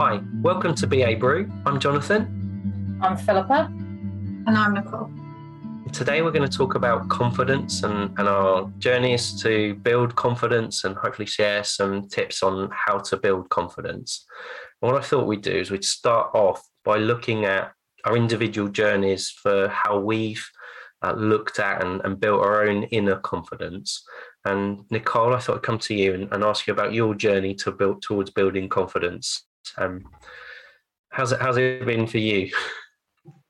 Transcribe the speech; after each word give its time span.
Hi, 0.00 0.18
welcome 0.40 0.74
to 0.76 0.86
BA 0.86 1.16
Brew. 1.16 1.52
I'm 1.66 1.78
Jonathan. 1.78 2.98
I'm 3.02 3.18
Philippa. 3.18 3.70
And 3.70 4.48
I'm 4.48 4.72
Nicole. 4.72 5.10
Today 5.92 6.22
we're 6.22 6.30
going 6.30 6.48
to 6.48 6.56
talk 6.56 6.74
about 6.74 7.10
confidence 7.10 7.82
and, 7.82 8.18
and 8.18 8.26
our 8.26 8.72
journeys 8.78 9.38
to 9.42 9.74
build 9.74 10.16
confidence 10.16 10.84
and 10.84 10.96
hopefully 10.96 11.26
share 11.26 11.64
some 11.64 12.08
tips 12.08 12.42
on 12.42 12.70
how 12.72 12.96
to 13.00 13.18
build 13.18 13.50
confidence. 13.50 14.24
And 14.80 14.90
what 14.90 14.98
I 14.98 15.04
thought 15.04 15.26
we'd 15.26 15.42
do 15.42 15.52
is 15.52 15.70
we'd 15.70 15.84
start 15.84 16.30
off 16.34 16.66
by 16.82 16.96
looking 16.96 17.44
at 17.44 17.72
our 18.06 18.16
individual 18.16 18.70
journeys 18.70 19.28
for 19.28 19.68
how 19.68 19.98
we've 19.98 20.48
uh, 21.02 21.12
looked 21.12 21.58
at 21.58 21.84
and, 21.84 22.00
and, 22.06 22.18
built 22.18 22.42
our 22.42 22.66
own 22.66 22.84
inner 22.84 23.16
confidence. 23.16 24.02
And 24.46 24.90
Nicole, 24.90 25.34
I 25.34 25.40
thought 25.40 25.56
I'd 25.56 25.62
come 25.62 25.78
to 25.80 25.94
you 25.94 26.14
and, 26.14 26.32
and 26.32 26.42
ask 26.42 26.66
you 26.66 26.72
about 26.72 26.94
your 26.94 27.14
journey 27.14 27.54
to 27.56 27.70
build 27.70 28.00
towards 28.00 28.30
building 28.30 28.70
confidence. 28.70 29.44
Um, 29.76 30.04
how's 31.10 31.32
it 31.32 31.40
how's 31.40 31.56
it 31.56 31.84
been 31.84 32.06
for 32.06 32.18
you? 32.18 32.50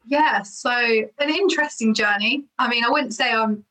Yeah, 0.07 0.43
so 0.43 0.71
an 0.71 1.31
interesting 1.31 1.95
journey. 1.95 2.47
I 2.59 2.69
mean, 2.69 2.85
I 2.85 2.91
wouldn't 2.91 3.15
say 3.15 3.31
I'm 3.33 3.65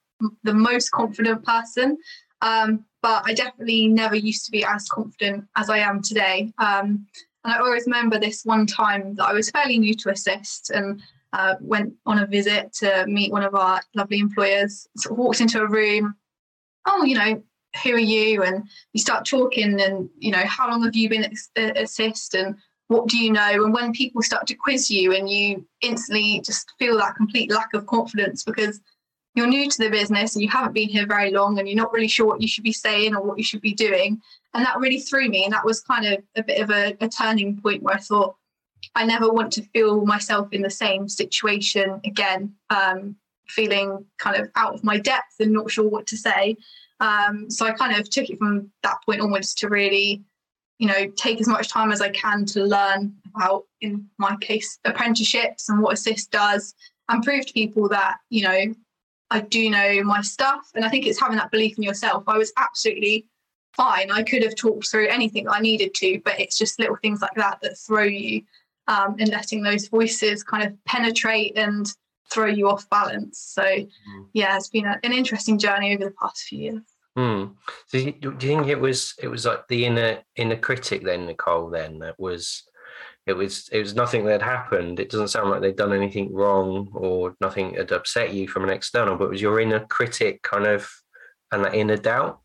the 0.44 0.53
most 0.53 0.91
confident 0.91 1.44
person, 1.44 1.97
um, 2.41 2.85
but 3.02 3.23
I 3.25 3.33
definitely 3.33 3.88
never 3.88 4.16
used 4.16 4.45
to 4.45 4.52
be 4.52 4.63
as 4.63 4.88
confident 4.88 5.45
as 5.57 5.70
I 5.70 5.80
am 5.80 6.02
today. 6.02 6.53
Um, 6.57 7.07
and 7.44 7.53
I 7.53 7.59
always 7.59 7.85
remember 7.85 8.20
this 8.20 8.44
one 8.45 8.66
time 8.66 9.16
that 9.16 9.25
I 9.25 9.33
was 9.33 9.49
fairly 9.49 9.77
new 9.80 9.94
to 9.95 10.09
Assist 10.09 10.69
and 10.71 11.02
uh, 11.33 11.55
went 11.61 11.94
on 12.05 12.19
a 12.19 12.27
visit 12.27 12.73
to 12.73 13.05
meet 13.08 13.31
one 13.31 13.44
of 13.44 13.55
our 13.55 13.81
lovely 13.95 14.19
employers. 14.19 14.88
Of 15.05 15.17
walked 15.17 15.41
into 15.41 15.61
a 15.61 15.67
room. 15.67 16.16
Oh, 16.86 17.03
you 17.03 17.16
know, 17.16 17.44
who 17.84 17.94
are 17.94 18.00
you? 18.00 18.44
And 18.44 18.64
you 18.94 19.00
start 19.00 19.25
talking, 19.25 19.80
and 19.80 20.09
you 20.17 20.31
know, 20.31 20.44
how 20.45 20.70
long 20.70 20.84
have 20.84 20.95
you 20.95 21.09
been 21.09 21.23
at 21.56 21.78
Assist, 21.78 22.34
and 22.34 22.56
what 22.88 23.08
do 23.08 23.17
you 23.17 23.31
know? 23.31 23.64
And 23.64 23.73
when 23.73 23.94
people 23.94 24.22
start 24.22 24.48
to 24.48 24.56
quiz 24.56 24.89
you, 24.89 25.14
and 25.14 25.30
you 25.30 25.66
instantly 25.81 26.42
just 26.44 26.72
feel 26.80 26.98
that 26.98 27.16
complete 27.16 27.52
lack 27.52 27.73
of 27.73 27.86
confidence 27.86 28.44
because 28.44 28.81
you're 29.36 29.48
new 29.48 29.70
to 29.70 29.78
the 29.78 29.89
business 29.89 30.36
and 30.36 30.42
you 30.42 30.50
haven't 30.50 30.73
been 30.73 30.89
here 30.89 31.06
very 31.06 31.31
long, 31.31 31.59
and 31.59 31.67
you're 31.67 31.78
not 31.78 31.94
really 31.94 32.08
sure 32.08 32.26
what 32.26 32.42
you 32.42 32.48
should 32.48 32.64
be 32.64 32.73
saying 32.73 33.16
or 33.16 33.22
what 33.22 33.38
you 33.38 33.44
should 33.44 33.61
be 33.61 33.73
doing, 33.73 34.20
and 34.54 34.66
that 34.66 34.80
really 34.80 35.00
threw 35.00 35.30
me. 35.30 35.44
And 35.44 35.54
that 35.54 35.66
was 35.66 35.81
kind 35.81 36.06
of 36.06 36.23
a 36.36 36.44
bit 36.44 36.61
of 36.61 36.72
a, 36.72 36.98
a 37.02 37.08
turning 37.08 37.61
point 37.61 37.83
where 37.83 37.95
I 37.95 38.00
thought. 38.00 38.36
I 38.95 39.06
never 39.06 39.30
want 39.30 39.52
to 39.54 39.61
feel 39.73 40.06
myself 40.06 40.54
in 40.54 40.61
the 40.61 40.70
same 40.70 41.09
situation 41.09 42.00
again, 42.06 42.56
um, 42.70 43.17
feeling 43.48 44.06
kind 44.20 44.38
of 44.38 44.50
out 44.56 44.73
of 44.73 44.86
my 44.86 44.98
depth 44.98 45.36
and 45.42 45.52
not 45.52 45.70
sure 45.70 45.88
what 45.88 46.08
to 46.08 46.17
say. 46.17 46.56
Um, 47.00 47.50
so 47.50 47.66
I 47.66 47.72
kind 47.72 48.00
of 48.00 48.09
took 48.09 48.30
it 48.30 48.38
from 48.38 48.72
that 48.83 48.97
point 49.05 49.22
onwards 49.22 49.53
to 49.55 49.69
really, 49.69 50.22
you 50.80 50.88
know, 50.88 51.08
take 51.16 51.39
as 51.39 51.47
much 51.47 51.69
time 51.69 51.92
as 51.92 52.02
I 52.02 52.09
can 52.09 52.45
to 52.47 52.64
learn 52.64 53.16
about, 53.36 53.66
in 53.81 54.08
my 54.17 54.36
case, 54.38 54.80
apprenticeships 54.86 55.70
and 55.70 55.81
what 55.81 55.94
Assist 55.94 56.31
does, 56.31 56.73
and 57.08 57.23
prove 57.23 57.45
to 57.45 57.53
people 57.53 57.88
that, 57.89 58.17
you 58.30 58.44
know, 58.44 58.73
I 59.31 59.42
do 59.42 59.70
know 59.70 60.03
my 60.03 60.22
stuff. 60.22 60.72
And 60.75 60.83
I 60.83 60.89
think 60.89 61.05
it's 61.05 61.20
having 61.20 61.38
that 61.38 61.52
belief 61.52 61.77
in 61.77 61.83
yourself. 61.83 62.23
I 62.27 62.38
was 62.38 62.52
absolutely 62.58 63.27
fine. 63.73 64.11
I 64.11 64.23
could 64.23 64.44
have 64.44 64.55
talked 64.55 64.89
through 64.89 65.08
anything 65.08 65.47
I 65.47 65.59
needed 65.59 65.94
to, 65.95 66.20
but 66.25 66.39
it's 66.39 66.58
just 66.58 66.80
little 66.80 66.97
things 66.97 67.22
like 67.22 67.36
that 67.36 67.59
that 67.61 67.77
throw 67.77 68.03
you 68.03 68.42
um, 68.88 69.16
and 69.20 69.30
letting 69.30 69.61
those 69.61 69.88
voices 69.88 70.44
kind 70.44 70.64
of 70.64 70.73
penetrate 70.86 71.58
and 71.58 71.86
throw 72.31 72.47
you 72.47 72.67
off 72.70 72.89
balance. 72.89 73.39
So, 73.39 73.64
mm. 73.64 73.88
yeah, 74.33 74.55
it's 74.58 74.70
been 74.70 74.86
a, 74.86 75.00
an 75.03 75.14
interesting 75.14 75.58
journey 75.58 75.94
over 75.94 76.05
the 76.05 76.16
past 76.20 76.44
few 76.44 76.59
years. 76.59 76.81
Mm. 77.17 77.55
So, 77.88 77.97
do 77.99 78.13
you, 78.21 78.38
think 78.39 78.67
it 78.67 78.79
was 78.79 79.13
it 79.21 79.27
was 79.27 79.45
like 79.45 79.67
the 79.67 79.85
inner 79.85 80.19
inner 80.35 80.55
critic 80.55 81.03
then, 81.03 81.25
Nicole? 81.25 81.70
Then 81.70 81.99
that 81.99 82.20
was 82.20 82.64
it 83.25 83.33
was 83.33 83.70
it 83.71 83.80
was 83.80 83.95
nothing 83.95 84.25
that 84.25 84.42
had 84.42 84.58
happened. 84.58 84.99
It 84.99 85.09
doesn't 85.09 85.30
sound 85.30 85.49
like 85.49 85.61
they'd 85.61 85.75
done 85.75 85.93
anything 85.93 86.33
wrong 86.33 86.89
or 86.93 87.36
nothing 87.42 87.75
had 87.75 87.92
upset 87.92 88.33
you 88.33 88.48
from 88.48 88.64
an 88.64 88.69
external, 88.69 89.17
but 89.17 89.30
was 89.30 89.42
your 89.42 89.59
inner 89.59 89.86
critic 89.87 90.42
kind 90.43 90.65
of 90.65 90.89
and 91.52 91.65
that 91.65 91.75
inner 91.75 91.98
doubt. 91.98 92.39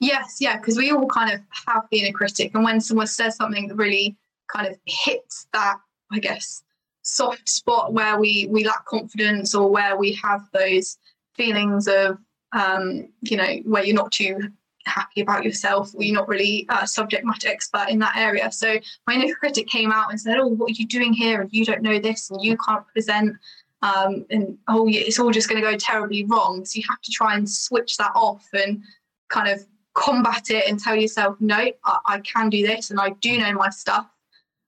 Yes, 0.00 0.36
yeah, 0.40 0.56
because 0.56 0.76
we 0.76 0.92
all 0.92 1.08
kind 1.08 1.32
of 1.32 1.40
have 1.66 1.84
the 1.90 2.00
inner 2.00 2.12
critic, 2.12 2.52
and 2.54 2.62
when 2.62 2.80
someone 2.80 3.06
says 3.06 3.36
something 3.36 3.68
that 3.68 3.74
really 3.74 4.16
kind 4.46 4.68
of 4.68 4.76
hits 4.84 5.48
that, 5.52 5.76
I 6.12 6.18
guess, 6.20 6.62
soft 7.02 7.48
spot 7.48 7.92
where 7.92 8.18
we 8.18 8.46
we 8.50 8.64
lack 8.64 8.84
confidence 8.84 9.54
or 9.54 9.70
where 9.70 9.96
we 9.96 10.12
have 10.22 10.42
those 10.52 10.98
feelings 11.34 11.88
of 11.88 12.18
um, 12.52 13.08
you 13.22 13.36
know 13.36 13.56
where 13.64 13.84
you're 13.84 13.94
not 13.94 14.12
too 14.12 14.38
happy 14.84 15.20
about 15.20 15.44
yourself 15.44 15.94
or 15.94 16.02
you're 16.02 16.14
not 16.14 16.28
really 16.28 16.66
a 16.70 16.86
subject 16.86 17.24
matter 17.24 17.48
expert 17.48 17.88
in 17.90 17.98
that 17.98 18.16
area. 18.16 18.50
So 18.50 18.78
my 19.06 19.14
inner 19.14 19.34
critic 19.34 19.66
came 19.66 19.92
out 19.92 20.10
and 20.10 20.20
said 20.20 20.38
oh 20.38 20.46
what 20.46 20.70
are 20.70 20.74
you 20.74 20.86
doing 20.86 21.12
here? 21.12 21.42
And 21.42 21.52
you 21.52 21.64
don't 21.64 21.82
know 21.82 21.98
this 21.98 22.30
and 22.30 22.42
you 22.42 22.56
can't 22.56 22.86
present 22.88 23.36
um, 23.82 24.24
and 24.30 24.56
oh 24.68 24.88
it's 24.88 25.18
all 25.18 25.30
just 25.30 25.48
going 25.48 25.62
to 25.62 25.70
go 25.70 25.76
terribly 25.76 26.24
wrong. 26.24 26.64
So 26.64 26.78
you 26.78 26.84
have 26.88 27.02
to 27.02 27.10
try 27.10 27.34
and 27.36 27.48
switch 27.48 27.96
that 27.98 28.12
off 28.14 28.46
and 28.52 28.82
kind 29.28 29.48
of 29.48 29.64
combat 29.94 30.50
it 30.50 30.68
and 30.68 30.78
tell 30.78 30.94
yourself 30.94 31.36
no 31.40 31.56
I, 31.56 31.98
I 32.06 32.20
can 32.20 32.48
do 32.50 32.64
this 32.64 32.90
and 32.90 33.00
i 33.00 33.10
do 33.20 33.36
know 33.36 33.52
my 33.52 33.68
stuff 33.68 34.08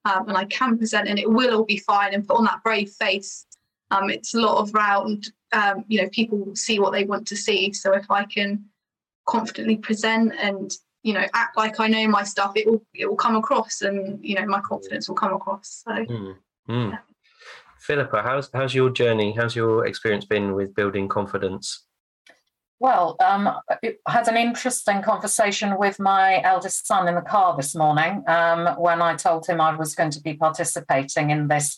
um, 0.04 0.28
and 0.28 0.36
I 0.36 0.44
can 0.46 0.78
present 0.78 1.08
and 1.08 1.18
it 1.18 1.30
will 1.30 1.54
all 1.54 1.64
be 1.64 1.78
fine 1.78 2.14
and 2.14 2.26
put 2.26 2.36
on 2.36 2.44
that 2.44 2.62
brave 2.62 2.90
face. 2.90 3.46
Um, 3.90 4.10
it's 4.10 4.34
a 4.34 4.40
lot 4.40 4.58
of 4.58 4.72
round, 4.74 5.32
um, 5.52 5.84
you 5.88 6.00
know, 6.00 6.08
people 6.10 6.54
see 6.54 6.78
what 6.78 6.92
they 6.92 7.04
want 7.04 7.26
to 7.28 7.36
see. 7.36 7.72
So 7.72 7.94
if 7.94 8.10
I 8.10 8.24
can 8.24 8.64
confidently 9.26 9.76
present 9.76 10.32
and, 10.40 10.70
you 11.02 11.12
know, 11.14 11.26
act 11.34 11.56
like 11.56 11.80
I 11.80 11.88
know 11.88 12.06
my 12.08 12.24
stuff, 12.24 12.52
it 12.56 12.66
will 12.66 12.82
it 12.94 13.06
will 13.08 13.16
come 13.16 13.36
across 13.36 13.82
and, 13.82 14.18
you 14.24 14.34
know, 14.34 14.46
my 14.46 14.60
confidence 14.60 15.08
will 15.08 15.16
come 15.16 15.32
across. 15.32 15.82
So 15.84 15.92
mm. 15.92 16.36
Mm. 16.68 16.90
Yeah. 16.92 16.98
Philippa, 17.80 18.22
how's 18.22 18.50
how's 18.52 18.74
your 18.74 18.90
journey? 18.90 19.32
How's 19.36 19.56
your 19.56 19.86
experience 19.86 20.24
been 20.24 20.54
with 20.54 20.74
building 20.74 21.08
confidence? 21.08 21.86
Well, 22.78 23.16
um, 23.20 23.46
I 23.68 23.94
had 24.08 24.26
an 24.28 24.38
interesting 24.38 25.02
conversation 25.02 25.76
with 25.76 25.98
my 25.98 26.40
eldest 26.42 26.86
son 26.86 27.08
in 27.08 27.14
the 27.14 27.20
car 27.20 27.54
this 27.54 27.74
morning 27.74 28.24
um, 28.26 28.68
when 28.78 29.02
I 29.02 29.16
told 29.16 29.46
him 29.46 29.60
I 29.60 29.76
was 29.76 29.94
going 29.94 30.10
to 30.12 30.20
be 30.20 30.32
participating 30.32 31.28
in 31.28 31.48
this 31.48 31.76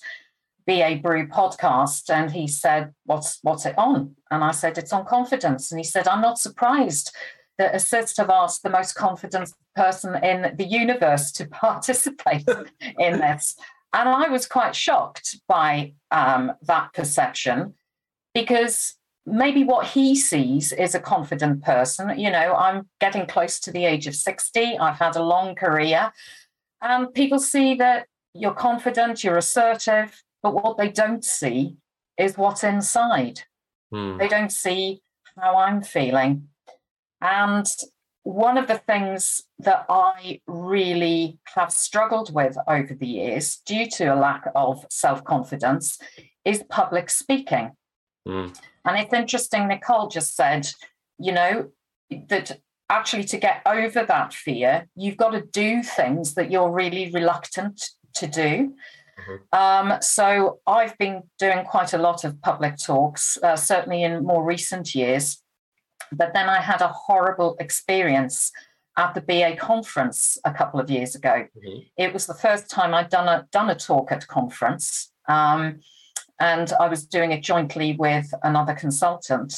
BA 0.67 1.01
Brew 1.03 1.27
podcast. 1.27 2.11
And 2.11 2.31
he 2.31 2.47
said, 2.47 2.93
What's 3.05 3.39
what's 3.43 3.67
it 3.67 3.77
on? 3.79 4.17
And 4.31 4.45
I 4.45 4.53
said, 4.53 4.79
It's 4.79 4.93
on 4.93 5.05
confidence. 5.05 5.71
And 5.71 5.79
he 5.79 5.85
said, 5.85 6.09
I'm 6.09 6.23
not 6.23 6.39
surprised 6.39 7.15
that 7.59 7.75
Assist 7.75 8.17
have 8.17 8.31
asked 8.31 8.63
the 8.63 8.71
most 8.71 8.95
confident 8.95 9.53
person 9.77 10.15
in 10.25 10.57
the 10.57 10.65
universe 10.65 11.31
to 11.33 11.47
participate 11.49 12.49
in 12.99 13.19
this. 13.19 13.57
And 13.93 14.09
I 14.09 14.29
was 14.29 14.47
quite 14.47 14.75
shocked 14.75 15.39
by 15.47 15.93
um, 16.11 16.53
that 16.63 16.95
perception 16.95 17.75
because 18.35 18.95
maybe 19.27 19.65
what 19.65 19.87
he 19.87 20.17
sees 20.17 20.73
is 20.73 20.95
a 20.95 21.01
confident 21.01 21.63
person. 21.63 22.19
You 22.19 22.31
know, 22.31 22.55
I'm 22.55 22.89
getting 23.01 23.27
close 23.27 23.61
to 23.61 23.71
the 23.71 23.85
age 23.85 24.07
of 24.07 24.17
60, 24.17 24.79
I've 24.79 24.99
had 24.99 25.17
a 25.17 25.23
long 25.23 25.55
career, 25.55 26.13
and 26.81 27.13
people 27.13 27.39
see 27.39 27.75
that 27.77 28.07
you're 28.35 28.55
confident, 28.55 29.23
you're 29.23 29.37
assertive, 29.37 30.23
but 30.43 30.55
what 30.55 30.77
they 30.77 30.91
don't 30.91 31.25
see 31.25 31.77
is 32.19 32.37
what's 32.37 32.65
inside. 32.65 33.41
Hmm. 33.93 34.19
They 34.19 34.29
don't 34.29 34.53
see 34.53 35.03
how 35.37 35.57
I'm 35.57 35.83
feeling. 35.83 36.49
And 37.21 37.67
one 38.25 38.57
of 38.57 38.69
the 38.69 38.79
things 38.79 39.43
that 39.59 39.85
I 39.89 40.41
really 40.47 41.39
have 41.55 41.73
struggled 41.73 42.33
with 42.33 42.57
over 42.69 42.95
the 42.95 43.07
years, 43.07 43.61
due 43.67 43.89
to 43.91 44.15
a 44.15 44.17
lack 44.17 44.45
of 44.55 44.87
self 44.91 45.25
confidence, 45.25 45.99
is 46.45 46.65
public 46.69 47.11
speaking. 47.11 47.73
Mm. 48.27 48.57
And 48.85 48.99
it's 48.99 49.13
interesting, 49.13 49.69
Nicole 49.69 50.09
just 50.09 50.37
said, 50.37 50.69
you 51.19 51.33
know, 51.33 51.71
that 52.29 52.61
actually 52.89 53.25
to 53.25 53.39
get 53.39 53.63
over 53.67 54.05
that 54.05 54.35
fear, 54.35 54.89
you've 54.95 55.17
got 55.17 55.31
to 55.31 55.43
do 55.43 55.83
things 55.83 56.35
that 56.35 56.51
you're 56.51 56.71
really 56.71 57.11
reluctant 57.11 57.91
to 58.15 58.27
do. 58.27 58.75
Mm-hmm. 59.19 59.91
Um, 59.93 59.99
so 60.01 60.61
I've 60.67 60.97
been 60.99 61.23
doing 61.39 61.65
quite 61.65 61.93
a 61.93 61.99
lot 61.99 62.25
of 62.25 62.41
public 62.43 62.77
talks, 62.79 63.39
uh, 63.43 63.57
certainly 63.57 64.03
in 64.03 64.25
more 64.25 64.45
recent 64.45 64.95
years. 64.95 65.43
But 66.11 66.35
then 66.35 66.49
I 66.49 66.61
had 66.61 66.81
a 66.81 66.89
horrible 66.89 67.57
experience 67.61 68.53
at 68.99 69.15
the 69.15 69.21
BA 69.23 69.57
conference 69.57 70.37
a 70.45 70.53
couple 70.53 70.79
of 70.81 70.91
years 70.91 71.15
ago. 71.15 71.47
Mm-hmm. 71.57 71.81
It 71.97 72.13
was 72.13 72.27
the 72.27 72.35
first 72.35 72.69
time 72.69 72.95
I'd 72.95 73.09
done 73.09 73.29
a 73.29 73.47
done 73.51 73.71
a 73.71 73.75
talk 73.75 74.13
at 74.13 74.27
conference. 74.27 75.13
Um, 75.29 75.81
and 76.41 76.73
I 76.81 76.89
was 76.89 77.07
doing 77.07 77.31
it 77.31 77.43
jointly 77.43 77.95
with 77.95 78.33
another 78.43 78.75
consultant. 78.75 79.55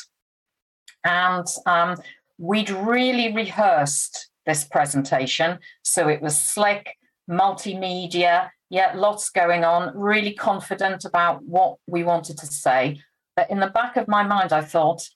And 1.02 1.46
um, 1.66 1.96
we'd 2.38 2.70
really 2.70 3.32
rehearsed 3.32 4.30
this 4.46 4.64
presentation. 4.64 5.58
So 5.82 6.08
it 6.08 6.20
was 6.20 6.38
slick, 6.38 6.96
multimedia, 7.30 8.50
yeah, 8.70 8.92
lots 8.94 9.30
going 9.30 9.64
on, 9.64 9.96
really 9.96 10.32
confident 10.34 11.04
about 11.04 11.42
what 11.44 11.76
we 11.86 12.02
wanted 12.04 12.38
to 12.38 12.46
say. 12.46 13.00
But 13.36 13.50
in 13.50 13.60
the 13.60 13.68
back 13.68 13.96
of 13.96 14.08
my 14.08 14.22
mind, 14.22 14.52
I 14.52 14.62
thought, 14.62 15.08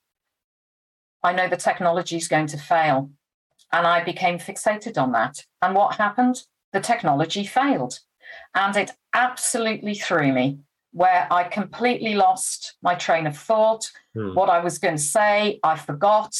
I 1.22 1.32
know 1.32 1.48
the 1.48 1.56
technology 1.56 2.16
is 2.16 2.28
going 2.28 2.46
to 2.48 2.58
fail. 2.58 3.10
And 3.70 3.86
I 3.86 4.02
became 4.02 4.38
fixated 4.38 4.96
on 4.96 5.12
that. 5.12 5.44
And 5.60 5.74
what 5.74 5.96
happened? 5.96 6.42
The 6.72 6.80
technology 6.80 7.44
failed. 7.44 8.00
And 8.54 8.74
it 8.76 8.92
absolutely 9.12 9.94
threw 9.94 10.32
me, 10.32 10.60
where 10.92 11.26
I 11.30 11.44
completely 11.44 12.14
lost 12.14 12.76
my 12.82 12.94
train 12.94 13.26
of 13.26 13.36
thought, 13.36 13.90
Hmm. 14.14 14.34
what 14.34 14.48
I 14.48 14.60
was 14.60 14.78
going 14.78 14.96
to 14.96 15.02
say, 15.02 15.60
I 15.62 15.76
forgot. 15.76 16.34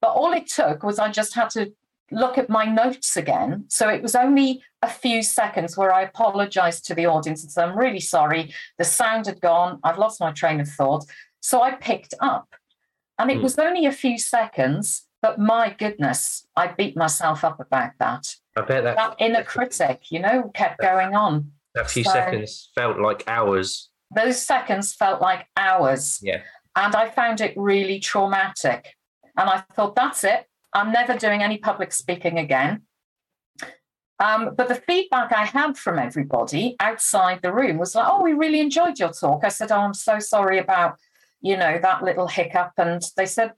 But 0.00 0.12
all 0.14 0.32
it 0.32 0.46
took 0.48 0.82
was 0.82 0.98
I 0.98 1.10
just 1.10 1.34
had 1.34 1.50
to 1.50 1.72
look 2.10 2.38
at 2.38 2.48
my 2.50 2.64
notes 2.64 3.16
again. 3.16 3.64
So 3.68 3.88
it 3.88 4.02
was 4.02 4.14
only 4.14 4.62
a 4.82 4.88
few 4.88 5.22
seconds 5.22 5.76
where 5.76 5.92
I 5.92 6.02
apologized 6.02 6.84
to 6.86 6.94
the 6.94 7.06
audience 7.06 7.42
and 7.42 7.50
said, 7.50 7.68
I'm 7.68 7.78
really 7.78 8.00
sorry. 8.00 8.52
The 8.78 8.84
sound 8.84 9.26
had 9.26 9.40
gone. 9.40 9.80
I've 9.82 9.98
lost 9.98 10.20
my 10.20 10.32
train 10.32 10.60
of 10.60 10.68
thought. 10.68 11.04
So 11.40 11.62
I 11.62 11.72
picked 11.72 12.14
up. 12.20 12.54
And 13.18 13.30
it 13.30 13.36
Hmm. 13.38 13.42
was 13.44 13.58
only 13.58 13.86
a 13.86 13.92
few 13.92 14.18
seconds, 14.18 15.06
but 15.22 15.38
my 15.38 15.70
goodness, 15.70 16.46
I 16.56 16.66
beat 16.68 16.96
myself 16.96 17.44
up 17.44 17.60
about 17.60 17.92
that. 18.00 18.34
I 18.56 18.62
bet 18.62 18.84
that 18.84 18.96
That 18.96 19.16
inner 19.18 19.42
critic, 19.54 20.10
you 20.10 20.18
know, 20.20 20.50
kept 20.54 20.80
going 20.80 21.14
on. 21.14 21.52
that 21.74 21.90
few 21.90 22.04
So- 22.04 22.10
seconds 22.12 22.70
felt 22.74 22.98
like 22.98 23.24
hours. 23.26 23.90
Those 24.14 24.40
seconds 24.40 24.94
felt 24.94 25.20
like 25.20 25.46
hours. 25.56 26.20
Yeah. 26.22 26.42
And 26.76 26.94
I 26.94 27.08
found 27.08 27.40
it 27.40 27.52
really 27.56 27.98
traumatic. 28.00 28.94
And 29.36 29.48
I 29.48 29.62
thought, 29.74 29.96
that's 29.96 30.22
it. 30.24 30.46
I'm 30.74 30.92
never 30.92 31.16
doing 31.16 31.42
any 31.42 31.58
public 31.58 31.92
speaking 31.92 32.38
again. 32.38 32.82
Um, 34.20 34.54
but 34.56 34.68
the 34.68 34.74
feedback 34.74 35.32
I 35.32 35.44
had 35.44 35.76
from 35.76 35.98
everybody 35.98 36.76
outside 36.80 37.40
the 37.42 37.52
room 37.52 37.78
was 37.78 37.94
like, 37.94 38.06
oh, 38.08 38.22
we 38.22 38.32
really 38.32 38.60
enjoyed 38.60 38.98
your 38.98 39.12
talk. 39.12 39.44
I 39.44 39.48
said, 39.48 39.72
oh, 39.72 39.80
I'm 39.80 39.94
so 39.94 40.18
sorry 40.18 40.58
about, 40.58 40.96
you 41.40 41.56
know, 41.56 41.78
that 41.82 42.02
little 42.04 42.28
hiccup. 42.28 42.72
And 42.76 43.02
they 43.16 43.26
said, 43.26 43.52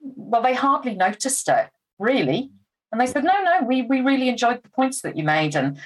well, 0.00 0.42
they 0.42 0.54
hardly 0.54 0.94
noticed 0.94 1.48
it, 1.48 1.68
really. 1.98 2.50
And 2.90 3.00
they 3.00 3.06
said, 3.06 3.24
no, 3.24 3.42
no, 3.42 3.66
we, 3.66 3.82
we 3.82 4.00
really 4.00 4.28
enjoyed 4.28 4.62
the 4.62 4.68
points 4.70 5.02
that 5.02 5.16
you 5.16 5.24
made. 5.24 5.54
And 5.54 5.78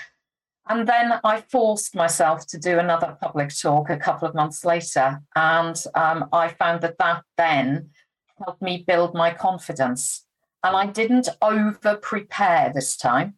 and 0.66 0.88
then 0.88 1.20
I 1.22 1.42
forced 1.42 1.94
myself 1.94 2.46
to 2.46 2.58
do 2.58 2.78
another 2.78 3.18
public 3.20 3.54
talk 3.54 3.90
a 3.90 3.98
couple 3.98 4.26
of 4.26 4.34
months 4.34 4.64
later. 4.64 5.20
And 5.36 5.76
um, 5.94 6.28
I 6.32 6.48
found 6.48 6.80
that 6.80 6.96
that 6.98 7.22
then 7.36 7.90
helped 8.38 8.62
me 8.62 8.82
build 8.86 9.14
my 9.14 9.34
confidence. 9.34 10.23
And 10.64 10.74
I 10.74 10.86
didn't 10.86 11.28
over 11.42 11.96
prepare 11.96 12.72
this 12.74 12.96
time. 12.96 13.34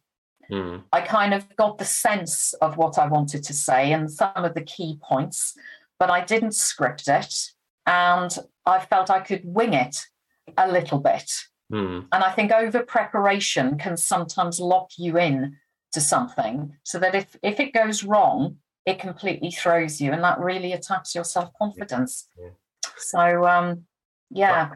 Hmm. 0.49 0.77
I 0.93 1.01
kind 1.01 1.35
of 1.35 1.45
got 1.57 1.79
the 1.79 1.85
sense 1.85 2.55
of 2.55 2.77
what 2.77 2.99
I 2.99 3.09
wanted 3.09 3.43
to 3.45 3.53
say 3.53 3.93
and 3.93 4.11
some 4.11 4.31
of 4.37 4.55
the 4.55 4.63
key 4.63 4.99
points, 5.03 5.55
but 5.99 6.09
I 6.09 6.25
didn't 6.25 6.55
script 6.55 7.09
it. 7.09 7.35
And 7.85 8.37
I 8.65 8.79
felt 8.79 9.11
I 9.11 9.21
could 9.21 9.43
wing 9.45 9.75
it 9.75 10.07
a 10.57 10.71
little 10.71 11.01
bit. 11.01 11.33
Hmm. 11.69 12.03
And 12.13 12.23
I 12.23 12.31
think 12.31 12.53
over 12.53 12.85
preparation 12.85 13.77
can 13.77 13.97
sometimes 13.97 14.61
lock 14.61 14.91
you 14.97 15.19
in 15.19 15.57
to 15.93 16.01
something 16.01 16.77
so 16.85 17.01
that 17.01 17.17
if, 17.17 17.37
if 17.43 17.59
it 17.59 17.75
goes 17.75 18.05
wrong, 18.05 18.59
it 18.85 19.01
completely 19.01 19.51
throws 19.51 20.01
you 20.01 20.13
and 20.13 20.23
that 20.23 20.39
really 20.39 20.73
attacks 20.73 21.13
your 21.13 21.25
self 21.25 21.51
confidence. 21.59 22.29
Yeah. 22.41 22.51
So, 22.97 23.47
um, 23.47 23.83
yeah. 24.31 24.71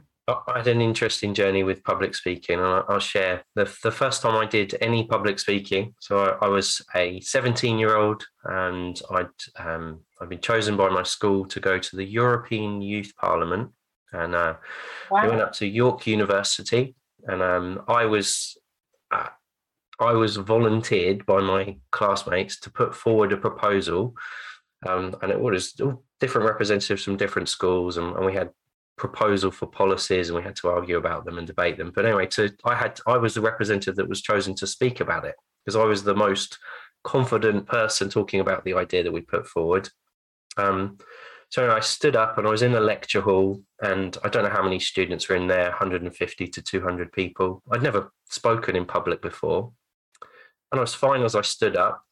I 0.47 0.59
had 0.59 0.67
an 0.67 0.81
interesting 0.81 1.35
journey 1.35 1.63
with 1.63 1.85
public 1.85 2.15
speaking, 2.15 2.59
and 2.59 2.67
I- 2.67 2.85
I'll 2.89 2.99
share 3.01 3.43
the 3.55 3.65
the 3.83 3.91
first 3.91 4.23
time 4.23 4.37
I 4.37 4.47
did 4.47 4.77
any 4.81 5.05
public 5.07 5.39
speaking. 5.39 5.95
So 6.01 6.19
I, 6.19 6.47
I 6.47 6.49
was 6.49 6.83
a 6.95 7.21
17 7.21 7.79
year 7.79 7.97
old, 7.97 8.25
and 8.45 9.01
I'd 9.11 9.29
um, 9.57 10.01
I'd 10.21 10.29
been 10.29 10.41
chosen 10.41 10.77
by 10.77 10.89
my 10.89 11.03
school 11.03 11.47
to 11.47 11.61
go 11.61 11.79
to 11.79 11.97
the 11.97 12.05
European 12.05 12.83
Youth 12.83 13.13
Parliament, 13.17 13.71
and 14.13 14.35
uh, 14.35 14.55
we 15.11 15.29
went 15.29 15.41
up 15.43 15.53
to 15.55 15.67
York 15.67 16.07
University, 16.07 16.95
and 17.27 17.43
um, 17.43 17.83
I 17.89 18.05
was 18.07 18.57
uh, 19.11 19.29
I 19.99 20.13
was 20.13 20.37
volunteered 20.37 21.27
by 21.27 21.41
my 21.41 21.77
classmates 21.93 22.59
to 22.61 22.71
put 22.71 22.95
forward 22.95 23.33
a 23.33 23.37
proposal, 23.37 24.15
um, 24.87 25.15
and 25.23 25.31
it 25.31 25.41
was 25.41 25.73
different 26.21 26.47
representatives 26.49 27.05
from 27.05 27.17
different 27.17 27.49
schools, 27.49 27.97
and, 27.97 28.17
and 28.17 28.25
we 28.27 28.33
had 28.35 28.51
proposal 29.01 29.51
for 29.51 29.67
policies, 29.67 30.29
and 30.29 30.37
we 30.37 30.43
had 30.43 30.55
to 30.57 30.69
argue 30.69 30.99
about 30.99 31.25
them 31.25 31.39
and 31.39 31.47
debate 31.47 31.79
them. 31.79 31.91
But 31.93 32.05
anyway, 32.05 32.27
to 32.27 32.55
I 32.67 32.75
had 32.75 33.01
I 33.07 33.17
was 33.17 33.35
the 33.35 33.41
representative 33.41 33.97
that 33.97 34.09
was 34.09 34.21
chosen 34.21 34.55
to 34.57 34.67
speak 34.67 35.01
about 35.01 35.25
it 35.25 35.37
because 35.65 35.75
I 35.75 35.85
was 35.85 36.05
the 36.05 36.15
most 36.15 36.59
confident 37.03 37.67
person 37.67 38.11
talking 38.11 38.41
about 38.41 38.63
the 38.63 38.75
idea 38.75 39.03
that 39.03 39.13
we 39.13 39.23
put 39.23 39.47
forward. 39.47 39.89
Um, 40.59 40.99
so 41.49 41.73
I 41.73 41.81
stood 41.81 42.15
up 42.15 42.37
and 42.37 42.47
I 42.47 42.51
was 42.51 42.61
in 42.61 42.73
the 42.73 42.81
lecture 42.81 43.23
hall, 43.23 43.63
and 43.83 44.17
I 44.23 44.29
don't 44.29 44.45
know 44.45 44.51
how 44.51 44.63
many 44.63 44.79
students 44.79 45.29
were 45.29 45.37
in 45.37 45.49
there 45.49 45.71
150 45.71 46.47
to 46.47 46.63
200 46.63 47.11
people. 47.11 47.63
I'd 47.73 47.83
never 47.83 48.13
spoken 48.29 48.77
in 48.77 48.85
public 48.85 49.23
before. 49.23 49.73
And 50.71 50.79
I 50.79 50.83
was 50.83 50.95
fine 50.95 51.23
as 51.23 51.35
I 51.35 51.41
stood 51.41 51.77
up. 51.77 52.03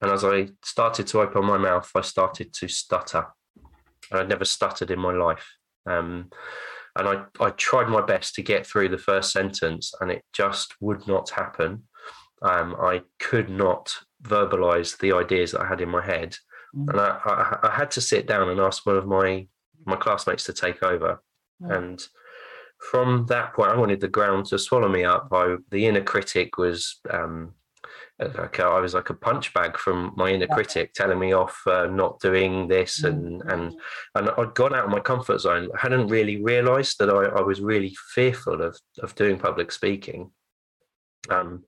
And 0.00 0.10
as 0.10 0.24
I 0.24 0.48
started 0.64 1.06
to 1.08 1.20
open 1.20 1.44
my 1.44 1.58
mouth, 1.58 1.90
I 1.94 2.00
started 2.00 2.52
to 2.54 2.68
stutter. 2.68 3.26
And 4.10 4.20
I'd 4.20 4.28
never 4.28 4.44
stuttered 4.46 4.90
in 4.90 4.98
my 4.98 5.12
life. 5.12 5.55
Um, 5.86 6.30
and 6.98 7.08
I, 7.08 7.24
I 7.40 7.50
tried 7.50 7.88
my 7.88 8.00
best 8.00 8.34
to 8.34 8.42
get 8.42 8.66
through 8.66 8.88
the 8.88 8.98
first 8.98 9.32
sentence, 9.32 9.92
and 10.00 10.10
it 10.10 10.22
just 10.32 10.74
would 10.80 11.06
not 11.06 11.30
happen. 11.30 11.84
Um, 12.42 12.76
I 12.80 13.02
could 13.18 13.48
not 13.50 13.94
verbalize 14.22 14.98
the 14.98 15.12
ideas 15.12 15.52
that 15.52 15.62
I 15.62 15.66
had 15.68 15.80
in 15.80 15.88
my 15.88 16.04
head 16.04 16.36
Mm. 16.76 16.90
and 16.90 17.00
I, 17.00 17.18
I, 17.24 17.68
I 17.68 17.70
had 17.74 17.90
to 17.92 18.00
sit 18.00 18.26
down 18.26 18.48
and 18.48 18.60
ask 18.60 18.84
one 18.86 18.96
of 18.96 19.06
my 19.06 19.46
my 19.84 19.96
classmates 19.96 20.44
to 20.44 20.52
take 20.52 20.82
over. 20.82 21.22
Mm. 21.62 21.76
And 21.76 22.02
from 22.90 23.26
that 23.28 23.54
point, 23.54 23.70
I 23.70 23.76
wanted 23.76 24.00
the 24.00 24.08
ground 24.08 24.46
to 24.46 24.58
swallow 24.58 24.88
me 24.88 25.04
up. 25.04 25.28
I, 25.32 25.56
the 25.70 25.86
inner 25.86 26.02
critic 26.02 26.58
was 26.58 27.00
um, 27.08 27.54
like 28.18 28.60
I 28.60 28.80
was 28.80 28.94
like 28.94 29.10
a 29.10 29.14
punch 29.14 29.52
bag 29.52 29.76
from 29.76 30.12
my 30.16 30.30
inner 30.30 30.46
Yeah. 30.48 30.54
critic 30.54 30.94
telling 30.94 31.18
me 31.18 31.32
off 31.32 31.60
uh, 31.66 31.86
not 31.86 32.18
doing 32.20 32.66
this 32.66 33.02
Mm. 33.02 33.08
and 33.08 33.42
and 33.52 33.80
and 34.14 34.30
I'd 34.38 34.54
gone 34.54 34.74
out 34.74 34.84
of 34.86 34.90
my 34.90 35.00
comfort 35.00 35.38
zone. 35.40 35.68
I 35.74 35.78
hadn't 35.80 36.08
really 36.08 36.42
realised 36.42 36.98
that 36.98 37.10
I, 37.10 37.24
I 37.38 37.42
was 37.42 37.60
really 37.60 37.94
fearful 38.14 38.62
of 38.62 38.78
of 39.02 39.14
doing 39.14 39.38
public 39.38 39.70
speaking. 39.70 40.30
Um, 41.28 41.64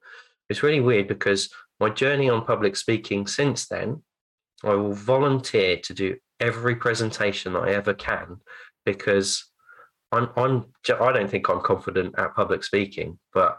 it's 0.48 0.62
really 0.62 0.80
weird 0.80 1.08
because 1.08 1.50
my 1.80 1.90
journey 1.90 2.30
on 2.30 2.44
public 2.44 2.76
speaking 2.76 3.26
since 3.26 3.66
then, 3.68 4.02
I 4.64 4.74
will 4.74 4.94
volunteer 4.94 5.76
to 5.78 5.92
do 5.94 6.16
every 6.40 6.76
presentation 6.76 7.52
that 7.52 7.64
I 7.64 7.72
ever 7.72 7.92
can 7.94 8.38
because 8.86 9.44
I'm 10.12 10.30
I'm 10.36 10.72
I 10.88 11.12
don't 11.12 11.28
think 11.30 11.48
I'm 11.50 11.60
confident 11.60 12.14
at 12.18 12.34
public 12.34 12.64
speaking, 12.64 13.18
but 13.34 13.58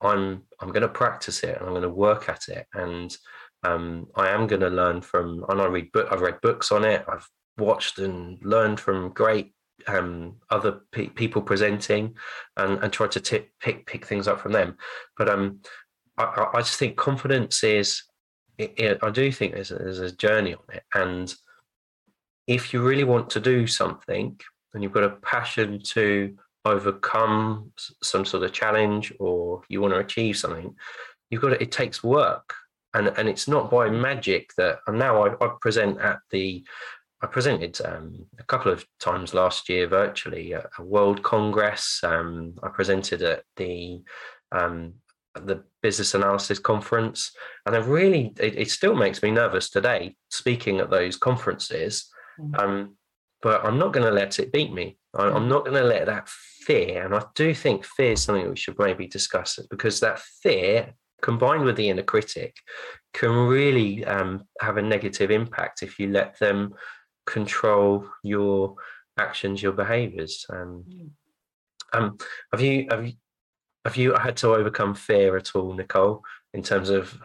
I'm 0.00 0.42
I'm 0.60 0.68
going 0.68 0.82
to 0.82 0.88
practice 0.88 1.42
it 1.42 1.56
and 1.56 1.66
I'm 1.66 1.72
going 1.72 1.82
to 1.82 1.88
work 1.88 2.28
at 2.28 2.48
it 2.48 2.66
and 2.74 3.16
um, 3.64 4.06
I 4.14 4.28
am 4.28 4.46
going 4.46 4.60
to 4.60 4.68
learn 4.68 5.00
from 5.00 5.44
and 5.48 5.60
I 5.60 5.66
read 5.66 5.90
book 5.92 6.08
I've 6.10 6.20
read 6.20 6.40
books 6.40 6.70
on 6.70 6.84
it. 6.84 7.04
I've 7.08 7.28
watched 7.56 7.98
and 7.98 8.38
learned 8.44 8.78
from 8.78 9.10
great 9.10 9.52
um, 9.86 10.36
other 10.50 10.80
pe- 10.92 11.08
people 11.08 11.42
presenting 11.42 12.14
and 12.56 12.78
and 12.82 12.92
try 12.92 13.08
to 13.08 13.20
tip, 13.20 13.50
pick 13.60 13.86
pick 13.86 14.06
things 14.06 14.28
up 14.28 14.40
from 14.40 14.52
them. 14.52 14.76
But 15.16 15.28
um, 15.28 15.60
I, 16.16 16.48
I- 16.54 16.60
just 16.60 16.78
think 16.78 16.96
confidence 16.96 17.64
is 17.64 18.02
it, 18.58 18.74
it, 18.76 18.98
I 19.02 19.10
do 19.10 19.30
think 19.32 19.54
there's 19.54 19.70
a, 19.70 19.76
there's 19.76 20.00
a 20.00 20.12
journey 20.16 20.54
on 20.54 20.64
it, 20.74 20.82
and 20.94 21.34
if 22.46 22.72
you 22.72 22.82
really 22.82 23.04
want 23.04 23.30
to 23.30 23.40
do 23.40 23.66
something 23.66 24.38
and 24.72 24.82
you've 24.82 24.92
got 24.92 25.04
a 25.04 25.10
passion 25.16 25.80
to 25.82 26.34
overcome 26.64 27.72
some 28.02 28.24
sort 28.24 28.42
of 28.42 28.52
challenge 28.52 29.12
or 29.18 29.62
you 29.68 29.80
want 29.80 29.94
to 29.94 30.00
achieve 30.00 30.36
something, 30.36 30.74
you've 31.30 31.42
got 31.42 31.50
to, 31.50 31.62
it 31.62 31.72
takes 31.72 32.02
work, 32.02 32.54
and 32.94 33.08
and 33.16 33.28
it's 33.28 33.48
not 33.48 33.70
by 33.70 33.88
magic 33.90 34.50
that. 34.56 34.78
And 34.86 34.98
now 34.98 35.26
I, 35.26 35.44
I 35.44 35.50
present 35.60 36.00
at 36.00 36.18
the. 36.30 36.64
I 37.20 37.26
presented 37.26 37.80
um, 37.84 38.26
a 38.38 38.44
couple 38.44 38.70
of 38.70 38.86
times 39.00 39.34
last 39.34 39.68
year 39.68 39.88
virtually 39.88 40.54
at 40.54 40.66
a 40.78 40.84
World 40.84 41.20
Congress. 41.24 41.98
Um, 42.04 42.54
I 42.62 42.68
presented 42.68 43.22
at 43.22 43.42
the 43.56 44.02
um, 44.52 44.94
the 45.34 45.64
Business 45.82 46.14
Analysis 46.14 46.60
Conference, 46.60 47.32
and 47.66 47.74
it 47.74 47.84
really 47.84 48.32
it, 48.38 48.56
it 48.56 48.70
still 48.70 48.94
makes 48.94 49.22
me 49.22 49.32
nervous 49.32 49.68
today 49.68 50.14
speaking 50.30 50.78
at 50.78 50.90
those 50.90 51.16
conferences. 51.16 52.08
Mm. 52.40 52.58
Um, 52.58 52.96
but 53.42 53.64
I'm 53.64 53.78
not 53.78 53.92
going 53.92 54.06
to 54.06 54.12
let 54.12 54.38
it 54.38 54.52
beat 54.52 54.72
me. 54.72 54.96
I'm 55.18 55.48
not 55.48 55.64
going 55.64 55.80
to 55.82 55.88
let 55.88 56.06
that 56.06 56.28
fear, 56.28 57.04
and 57.04 57.14
I 57.14 57.24
do 57.34 57.52
think 57.54 57.84
fear 57.84 58.12
is 58.12 58.22
something 58.22 58.44
that 58.44 58.50
we 58.50 58.56
should 58.56 58.78
maybe 58.78 59.06
discuss 59.06 59.58
because 59.70 60.00
that 60.00 60.20
fear 60.42 60.94
combined 61.22 61.64
with 61.64 61.76
the 61.76 61.88
inner 61.88 62.02
critic 62.02 62.54
can 63.12 63.30
really 63.30 64.04
um, 64.04 64.44
have 64.60 64.76
a 64.76 64.82
negative 64.82 65.30
impact 65.30 65.82
if 65.82 65.98
you 65.98 66.08
let 66.08 66.38
them 66.38 66.74
control 67.26 68.08
your 68.22 68.76
actions, 69.18 69.62
your 69.62 69.72
behaviors. 69.72 70.46
Um, 70.50 70.84
Mm. 70.88 71.10
um, 71.92 72.18
have 72.52 72.60
you 72.60 72.86
have 72.90 73.06
you 73.06 73.12
have 73.84 73.96
you 73.96 74.14
had 74.14 74.36
to 74.38 74.54
overcome 74.54 74.94
fear 74.94 75.36
at 75.36 75.56
all, 75.56 75.72
Nicole, 75.72 76.22
in 76.54 76.62
terms 76.62 76.90
of 76.90 77.20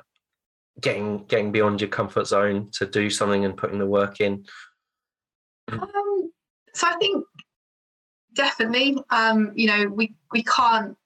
getting 0.81 1.25
getting 1.25 1.51
beyond 1.51 1.81
your 1.81 1.89
comfort 1.89 2.25
zone 2.25 2.69
to 2.71 2.85
do 2.85 3.09
something 3.09 3.45
and 3.45 3.57
putting 3.57 3.79
the 3.79 3.85
work 3.85 4.21
in? 4.21 4.45
Um, 5.71 6.31
so 6.73 6.87
I 6.87 6.95
think 6.95 7.25
definitely, 8.33 8.97
um, 9.09 9.51
you 9.55 9.67
know, 9.67 9.87
we 9.87 10.13
we 10.31 10.43
can't 10.43 10.97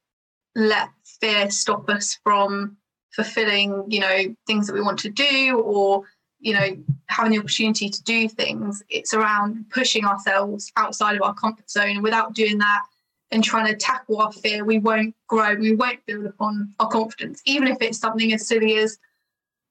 let 0.56 0.90
fear 1.20 1.50
stop 1.50 1.90
us 1.90 2.20
from 2.24 2.78
fulfilling, 3.12 3.86
you 3.90 4.00
know, 4.00 4.36
things 4.46 4.68
that 4.68 4.74
we 4.74 4.82
want 4.82 5.00
to 5.00 5.10
do 5.10 5.60
or, 5.60 6.04
you 6.40 6.54
know, 6.54 6.78
having 7.08 7.32
the 7.32 7.40
opportunity 7.40 7.90
to 7.90 8.04
do 8.04 8.28
things. 8.28 8.84
It's 8.90 9.14
around 9.14 9.66
pushing 9.70 10.06
ourselves 10.06 10.72
outside 10.78 11.16
of 11.16 11.22
our 11.24 11.34
comfort 11.34 11.70
zone. 11.70 12.02
Without 12.02 12.34
doing 12.34 12.58
that 12.60 12.84
and 13.32 13.44
trying 13.44 13.68
to 13.68 13.76
tackle 13.76 14.22
our 14.22 14.32
fear, 14.32 14.64
we 14.64 14.80
won't 14.80 15.16
grow, 15.28 15.56
we 15.56 15.76
won't 15.76 16.06
build 16.06 16.26
upon 16.26 16.74
our 16.80 16.88
confidence, 16.88 17.42
even 17.46 17.68
if 17.68 17.78
it's 17.82 17.98
something 17.98 18.34
as 18.34 18.48
silly 18.48 18.78
as, 18.78 18.98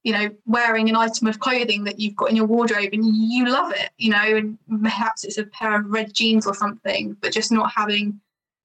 you 0.06 0.12
know, 0.12 0.30
wearing 0.46 0.88
an 0.88 0.94
item 0.94 1.26
of 1.26 1.40
clothing 1.40 1.82
that 1.82 1.98
you've 1.98 2.14
got 2.14 2.30
in 2.30 2.36
your 2.36 2.46
wardrobe 2.46 2.90
and 2.92 3.04
you 3.04 3.48
love 3.48 3.72
it, 3.72 3.90
you 3.98 4.12
know, 4.12 4.36
and 4.36 4.56
perhaps 4.80 5.24
it's 5.24 5.36
a 5.36 5.46
pair 5.46 5.74
of 5.76 5.90
red 5.90 6.14
jeans 6.14 6.46
or 6.46 6.54
something, 6.54 7.16
but 7.20 7.32
just 7.32 7.50
not 7.50 7.72
having 7.72 8.20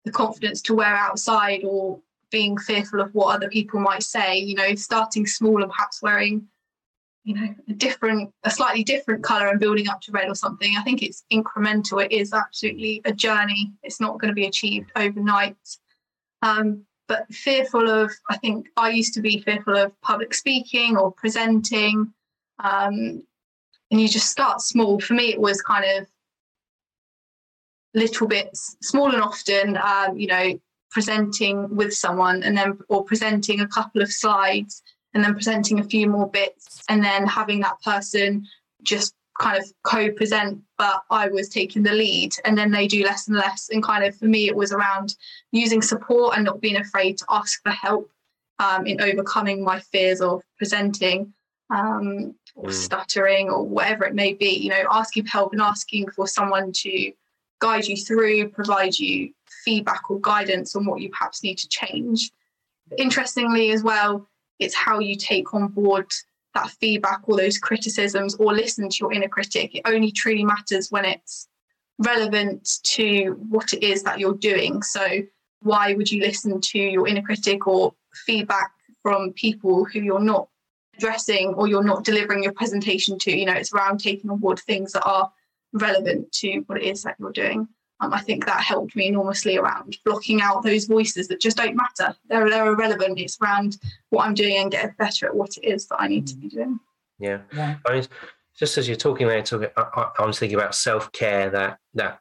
the 0.05 0.12
confidence 0.12 0.62
to 0.62 0.75
wear 0.75 0.95
outside 0.95 1.63
or 1.63 2.00
being 2.29 2.60
fearful 2.60 3.01
of 3.01 3.12
what 3.15 3.36
other 3.36 3.50
people 3.50 3.79
might 3.79 4.03
say, 4.03 4.38
you 4.38 4.53
know, 4.53 4.75
starting 4.75 5.25
small 5.25 5.63
and 5.63 5.71
perhaps 5.71 6.00
wearing, 6.03 6.48
you 7.24 7.33
know, 7.33 7.55
a 7.67 7.74
different, 7.74 8.31
a 8.43 8.51
slightly 8.51 8.83
different 8.83 9.24
color 9.24 9.48
and 9.48 9.60
building 9.60 9.89
up 9.89 10.00
to 10.01 10.12
red 10.12 10.29
or 10.29 10.36
something. 10.36 10.75
I 10.77 10.83
think 10.83 11.01
it's 11.01 11.24
incremental. 11.33 12.05
It 12.05 12.12
is 12.12 12.33
absolutely 12.33 13.01
a 13.05 13.12
journey. 13.12 13.71
It's 13.81 14.00
not 14.00 14.19
going 14.19 14.29
to 14.29 14.36
be 14.36 14.45
achieved 14.45 14.91
overnight. 14.95 15.57
Um, 16.43 16.86
but 17.08 17.27
fearful 17.34 17.89
of, 17.89 18.12
I 18.29 18.38
think 18.38 18.67
I 18.77 18.89
used 18.89 19.13
to 19.15 19.22
be 19.22 19.41
fearful 19.41 19.75
of 19.75 20.00
public 20.01 20.34
speaking 20.34 20.98
or 20.98 21.12
presenting. 21.12 22.13
Um, 22.60 23.24
and 23.89 24.00
you 24.00 24.08
just 24.08 24.29
start 24.29 24.62
small. 24.62 25.00
For 25.00 25.13
me, 25.13 25.34
it 25.34 25.39
was 25.39 25.62
kind 25.62 25.86
of 25.98 26.08
little 27.93 28.27
bits, 28.27 28.77
small 28.81 29.13
and 29.13 29.22
often, 29.22 29.77
um, 29.77 30.17
you 30.17 30.27
know, 30.27 30.60
presenting 30.91 31.75
with 31.75 31.93
someone 31.93 32.43
and 32.43 32.58
then 32.58 32.77
or 32.89 33.03
presenting 33.03 33.62
a 33.62 33.67
couple 33.67 34.01
of 34.01 34.12
slides 34.12 34.84
and 35.13 35.24
then 35.24 35.34
presenting 35.34 35.79
a 35.79 35.84
few 35.84 36.08
more 36.08 36.29
bits 36.29 36.84
and 36.89 37.03
then 37.03 37.25
having 37.25 37.62
that 37.62 37.81
person 37.81 38.46
just 38.84 39.13
kind 39.41 39.57
of 39.57 39.65
co-present 39.83 40.62
but 40.77 41.01
i 41.10 41.27
was 41.27 41.50
taking 41.50 41.83
the 41.83 41.91
lead 41.91 42.31
and 42.45 42.57
then 42.57 42.71
they 42.71 42.88
do 42.88 43.03
less 43.03 43.27
and 43.27 43.38
less 43.38 43.69
and 43.71 43.83
kind 43.83 44.03
of 44.03 44.15
for 44.15 44.25
me 44.25 44.48
it 44.48 44.55
was 44.55 44.71
around 44.71 45.15
using 45.51 45.81
support 45.81 46.36
and 46.36 46.45
not 46.45 46.62
being 46.62 46.77
afraid 46.77 47.17
to 47.17 47.25
ask 47.29 47.62
for 47.63 47.71
help 47.71 48.10
um, 48.60 48.86
in 48.86 49.01
overcoming 49.01 49.63
my 49.63 49.79
fears 49.79 50.21
of 50.21 50.43
presenting 50.57 51.33
um, 51.71 52.36
or 52.55 52.69
mm. 52.69 52.74
stuttering 52.74 53.50
or 53.50 53.65
whatever 53.65 54.05
it 54.05 54.13
may 54.13 54.33
be 54.33 54.50
you 54.50 54.69
know 54.69 54.86
asking 54.91 55.24
for 55.24 55.29
help 55.29 55.53
and 55.53 55.62
asking 55.62 56.07
for 56.12 56.27
someone 56.27 56.71
to 56.71 57.12
guide 57.60 57.86
you 57.86 57.95
through 57.98 58.50
provide 58.50 58.98
you 58.98 59.31
feedback 59.63 60.10
or 60.10 60.19
guidance 60.19 60.75
on 60.75 60.86
what 60.86 61.01
you 61.01 61.10
perhaps 61.10 61.43
need 61.43 61.57
to 61.60 61.67
change. 61.69 62.31
Interestingly, 62.98 63.71
as 63.71 63.83
well, 63.83 64.27
it's 64.60 64.75
how 64.75 65.00
you 65.00 65.15
take 65.15 65.53
on 65.53 65.67
board 65.69 66.12
that 66.53 66.70
feedback 66.72 67.22
or 67.25 67.38
those 67.38 67.58
criticisms 67.58 68.36
or 68.36 68.53
listen 68.53 68.89
to 68.89 68.98
your 69.00 69.13
inner 69.13 69.27
critic. 69.27 69.75
It 69.75 69.81
only 69.86 70.12
truly 70.12 70.43
matters 70.43 70.91
when 70.91 71.05
it's 71.05 71.48
relevant 72.00 72.79
to 72.84 73.38
what 73.50 73.74
it 73.74 73.84
is 73.84 74.03
that 74.03 74.20
you're 74.20 74.36
doing. 74.36 74.81
So, 74.84 75.22
why 75.62 75.93
would 75.93 76.12
you 76.12 76.22
listen 76.22 76.60
to 76.60 76.79
your 76.79 77.08
inner 77.08 77.22
critic 77.22 77.67
or 77.67 77.93
feedback 78.25 78.72
from 79.03 79.31
people 79.34 79.86
who 79.86 80.00
you're 80.00 80.20
not 80.20 80.48
addressing 80.98 81.53
or 81.53 81.67
you're 81.67 81.84
not 81.84 82.03
delivering 82.03 82.43
your 82.43 82.53
presentation 82.53 83.20
to? 83.20 83.31
You 83.31 83.46
know, 83.46 83.53
it's 83.53 83.74
around 83.74 84.00
taking 84.00 84.29
on 84.31 84.39
board 84.39 84.60
things 84.60 84.93
that 84.93 85.05
are 85.05 85.31
relevant 85.74 86.31
to 86.34 86.63
what 86.65 86.79
it 86.79 86.86
is 86.86 87.03
that 87.03 87.15
you're 87.20 87.31
doing. 87.31 87.67
Um, 88.01 88.13
I 88.13 88.20
think 88.20 88.46
that 88.46 88.62
helped 88.62 88.96
me 88.96 89.08
enormously 89.08 89.58
around 89.58 89.98
blocking 90.03 90.41
out 90.41 90.63
those 90.63 90.86
voices 90.86 91.27
that 91.27 91.39
just 91.39 91.58
don't 91.58 91.75
matter. 91.75 92.15
They're, 92.27 92.50
they're 92.50 92.74
irrelevant. 92.74 93.20
It's 93.20 93.38
around 93.39 93.77
what 94.10 94.25
I'm 94.25 94.34
doing 94.34 94.58
and 94.58 94.72
getting 94.72 94.96
better 94.98 95.27
at 95.27 95.36
what 95.36 95.55
it 95.58 95.65
is 95.65 95.88
that 95.88 96.01
I 96.01 96.08
need 96.08 96.25
to 96.27 96.36
be 96.36 96.50
doing. 96.50 96.79
Yeah. 97.20 97.41
yeah. 97.53 97.77
I 97.86 97.93
mean, 97.93 98.08
just 98.58 98.77
as 98.79 98.88
you're 98.88 98.98
talking 98.98 99.27
there, 99.27 99.43
talking, 99.43 99.70
I, 99.77 100.10
I 100.17 100.25
was 100.25 100.39
thinking 100.39 100.58
about 100.58 100.74
self 100.74 101.12
care, 101.12 101.51
that, 101.51 101.77
that 101.93 102.20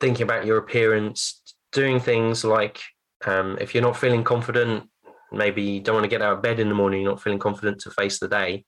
thinking 0.00 0.22
about 0.22 0.46
your 0.46 0.56
appearance, 0.56 1.42
doing 1.72 2.00
things 2.00 2.42
like 2.42 2.80
um, 3.26 3.58
if 3.60 3.74
you're 3.74 3.82
not 3.82 3.98
feeling 3.98 4.24
confident, 4.24 4.88
maybe 5.30 5.62
you 5.62 5.80
don't 5.80 5.96
want 5.96 6.04
to 6.04 6.08
get 6.08 6.22
out 6.22 6.38
of 6.38 6.42
bed 6.42 6.58
in 6.58 6.70
the 6.70 6.74
morning, 6.74 7.02
you're 7.02 7.10
not 7.10 7.22
feeling 7.22 7.38
confident 7.38 7.80
to 7.80 7.90
face 7.90 8.18
the 8.18 8.28
day. 8.28 8.64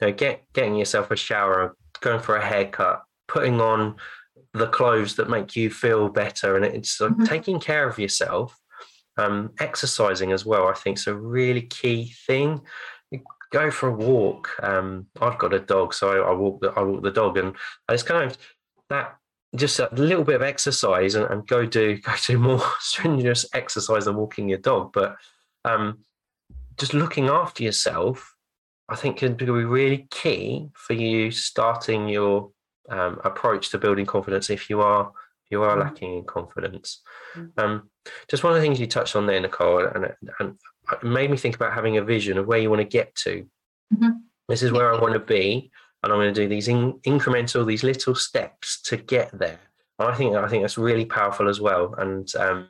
You 0.00 0.08
know, 0.08 0.12
get 0.12 0.44
getting 0.52 0.74
yourself 0.74 1.10
a 1.10 1.16
shower, 1.16 1.76
going 2.00 2.20
for 2.20 2.36
a 2.36 2.44
haircut, 2.44 3.02
putting 3.26 3.60
on 3.60 3.96
the 4.54 4.68
clothes 4.68 5.16
that 5.16 5.28
make 5.28 5.56
you 5.56 5.68
feel 5.68 6.08
better. 6.08 6.56
And 6.56 6.64
it's 6.64 7.00
like 7.00 7.12
mm-hmm. 7.12 7.24
taking 7.24 7.60
care 7.60 7.88
of 7.88 7.98
yourself 7.98 8.58
um, 9.16 9.52
exercising 9.60 10.32
as 10.32 10.44
well 10.44 10.66
i 10.66 10.72
think 10.72 10.98
is 10.98 11.06
a 11.06 11.14
really 11.14 11.62
key 11.62 12.12
thing. 12.26 12.60
Go 13.52 13.70
for 13.70 13.88
a 13.88 13.92
walk. 13.92 14.50
Um, 14.62 15.06
i've 15.20 15.38
got 15.38 15.54
a 15.54 15.60
dog 15.60 15.94
so 15.94 16.08
I, 16.10 16.30
I, 16.30 16.32
walk 16.32 16.60
the, 16.60 16.70
I 16.70 16.82
walk 16.82 17.02
the 17.02 17.12
dog 17.12 17.36
and 17.36 17.54
it's 17.88 18.02
kind 18.02 18.28
of 18.28 18.36
that 18.90 19.16
just 19.54 19.78
a 19.78 19.88
little 19.92 20.24
bit 20.24 20.34
of 20.34 20.42
exercise 20.42 21.14
and, 21.14 21.26
and 21.30 21.46
go 21.46 21.64
do 21.64 21.96
go 22.00 22.12
do 22.26 22.38
more 22.38 22.62
strenuous 22.80 23.46
exercise 23.54 24.06
than 24.06 24.16
walking 24.16 24.48
your 24.48 24.58
dog. 24.58 24.92
But 24.92 25.16
um, 25.64 26.00
just 26.78 26.94
looking 26.94 27.28
after 27.28 27.62
yourself 27.62 28.34
i 28.88 28.96
think 28.96 29.18
can 29.18 29.34
be 29.34 29.46
really 29.46 30.06
key 30.10 30.68
for 30.74 30.92
you 30.92 31.30
starting 31.30 32.08
your 32.08 32.50
um, 32.88 33.20
approach 33.24 33.70
to 33.70 33.78
building 33.78 34.06
confidence 34.06 34.50
if 34.50 34.68
you 34.68 34.80
are 34.80 35.12
if 35.44 35.50
you 35.50 35.62
are 35.62 35.76
mm. 35.76 35.80
lacking 35.80 36.18
in 36.18 36.24
confidence. 36.24 37.02
Mm. 37.36 37.50
Um, 37.58 37.90
just 38.28 38.42
one 38.42 38.52
of 38.52 38.56
the 38.56 38.62
things 38.62 38.80
you 38.80 38.86
touched 38.86 39.16
on 39.16 39.26
there, 39.26 39.40
Nicole, 39.40 39.86
and, 39.86 40.14
and 40.38 40.58
it 40.90 41.04
made 41.04 41.30
me 41.30 41.36
think 41.36 41.56
about 41.56 41.74
having 41.74 41.98
a 41.98 42.04
vision 42.04 42.38
of 42.38 42.46
where 42.46 42.58
you 42.58 42.70
want 42.70 42.80
to 42.80 42.84
get 42.84 43.14
to. 43.16 43.46
Mm-hmm. 43.94 44.10
This 44.48 44.62
is 44.62 44.72
where 44.72 44.92
I 44.92 45.00
want 45.00 45.14
to 45.14 45.20
be, 45.20 45.70
and 46.02 46.12
I'm 46.12 46.18
going 46.18 46.32
to 46.32 46.40
do 46.40 46.48
these 46.48 46.68
in, 46.68 46.94
incremental, 47.06 47.66
these 47.66 47.82
little 47.82 48.14
steps 48.14 48.80
to 48.82 48.96
get 48.96 49.30
there. 49.38 49.60
And 49.98 50.08
I 50.08 50.14
think 50.14 50.34
I 50.34 50.48
think 50.48 50.62
that's 50.62 50.78
really 50.78 51.04
powerful 51.04 51.48
as 51.48 51.60
well. 51.60 51.94
And 51.98 52.34
um, 52.36 52.68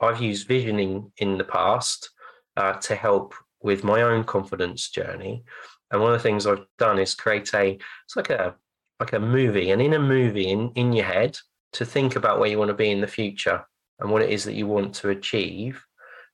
I've 0.00 0.20
used 0.20 0.48
visioning 0.48 1.10
in 1.18 1.38
the 1.38 1.44
past 1.44 2.10
uh, 2.56 2.74
to 2.74 2.94
help 2.94 3.34
with 3.62 3.84
my 3.84 4.02
own 4.02 4.24
confidence 4.24 4.88
journey. 4.90 5.44
And 5.90 6.00
one 6.00 6.12
of 6.12 6.18
the 6.18 6.22
things 6.22 6.46
I've 6.46 6.66
done 6.78 6.98
is 6.98 7.14
create 7.14 7.52
a 7.54 7.78
it's 8.04 8.16
like 8.16 8.30
a 8.30 8.54
like 9.00 9.12
a 9.12 9.20
movie, 9.20 9.70
and 9.70 9.80
in 9.80 9.94
a 9.94 9.98
movie 9.98 10.50
in, 10.50 10.70
in 10.74 10.92
your 10.92 11.06
head, 11.06 11.38
to 11.72 11.84
think 11.84 12.16
about 12.16 12.38
where 12.38 12.48
you 12.48 12.58
want 12.58 12.68
to 12.68 12.74
be 12.74 12.90
in 12.90 13.00
the 13.00 13.06
future 13.06 13.64
and 14.00 14.10
what 14.10 14.22
it 14.22 14.30
is 14.30 14.44
that 14.44 14.54
you 14.54 14.66
want 14.66 14.94
to 14.94 15.10
achieve. 15.10 15.84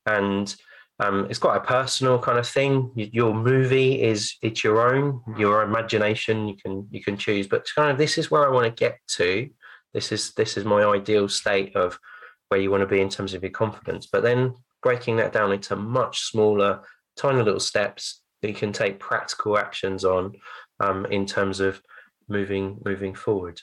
And 0.06 0.54
um, 1.00 1.26
it's 1.28 1.38
quite 1.38 1.56
a 1.56 1.60
personal 1.60 2.18
kind 2.18 2.38
of 2.38 2.48
thing. 2.48 2.92
Your 2.94 3.34
movie 3.34 4.00
is 4.00 4.36
it's 4.42 4.62
your 4.62 4.94
own, 4.94 5.20
your 5.36 5.62
imagination. 5.62 6.46
You 6.46 6.56
can 6.56 6.86
you 6.90 7.02
can 7.02 7.16
choose, 7.16 7.46
but 7.46 7.66
kind 7.74 7.90
of 7.90 7.98
this 7.98 8.16
is 8.16 8.30
where 8.30 8.46
I 8.46 8.52
want 8.52 8.64
to 8.64 8.80
get 8.84 8.98
to. 9.16 9.48
This 9.92 10.12
is 10.12 10.32
this 10.34 10.56
is 10.56 10.64
my 10.64 10.84
ideal 10.84 11.28
state 11.28 11.74
of 11.74 11.98
where 12.48 12.60
you 12.60 12.70
want 12.70 12.82
to 12.82 12.86
be 12.86 13.00
in 13.00 13.08
terms 13.08 13.34
of 13.34 13.42
your 13.42 13.50
confidence. 13.50 14.06
But 14.06 14.22
then 14.22 14.54
breaking 14.82 15.16
that 15.16 15.32
down 15.32 15.50
into 15.50 15.74
much 15.74 16.20
smaller, 16.30 16.82
tiny 17.16 17.42
little 17.42 17.60
steps 17.60 18.22
that 18.42 18.48
you 18.48 18.54
can 18.54 18.72
take 18.72 19.00
practical 19.00 19.58
actions 19.58 20.04
on 20.04 20.34
um, 20.78 21.06
in 21.06 21.26
terms 21.26 21.58
of 21.58 21.80
moving 22.28 22.80
moving 22.84 23.14
forward. 23.14 23.60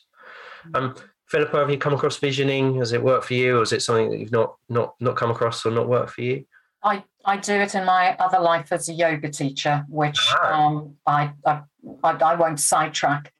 Mm. 0.67 0.75
Um, 0.75 0.95
Philippa, 1.27 1.57
have 1.57 1.69
you 1.69 1.77
come 1.77 1.93
across 1.93 2.17
visioning? 2.17 2.75
Has 2.79 2.91
it 2.91 3.01
worked 3.01 3.25
for 3.25 3.35
you, 3.35 3.59
or 3.59 3.61
is 3.61 3.71
it 3.71 3.81
something 3.81 4.09
that 4.09 4.19
you've 4.19 4.31
not 4.31 4.55
not 4.69 4.95
not 4.99 5.15
come 5.15 5.31
across 5.31 5.65
or 5.65 5.71
not 5.71 5.87
worked 5.87 6.11
for 6.11 6.21
you? 6.21 6.45
I, 6.83 7.03
I 7.25 7.37
do 7.37 7.53
it 7.53 7.75
in 7.75 7.85
my 7.85 8.15
other 8.17 8.39
life 8.39 8.71
as 8.71 8.89
a 8.89 8.93
yoga 8.93 9.29
teacher, 9.29 9.85
which 9.87 10.19
ah. 10.31 10.65
um, 10.67 10.95
I, 11.05 11.31
I 11.45 11.61
I 12.03 12.35
won't 12.35 12.59
sidetrack 12.59 13.31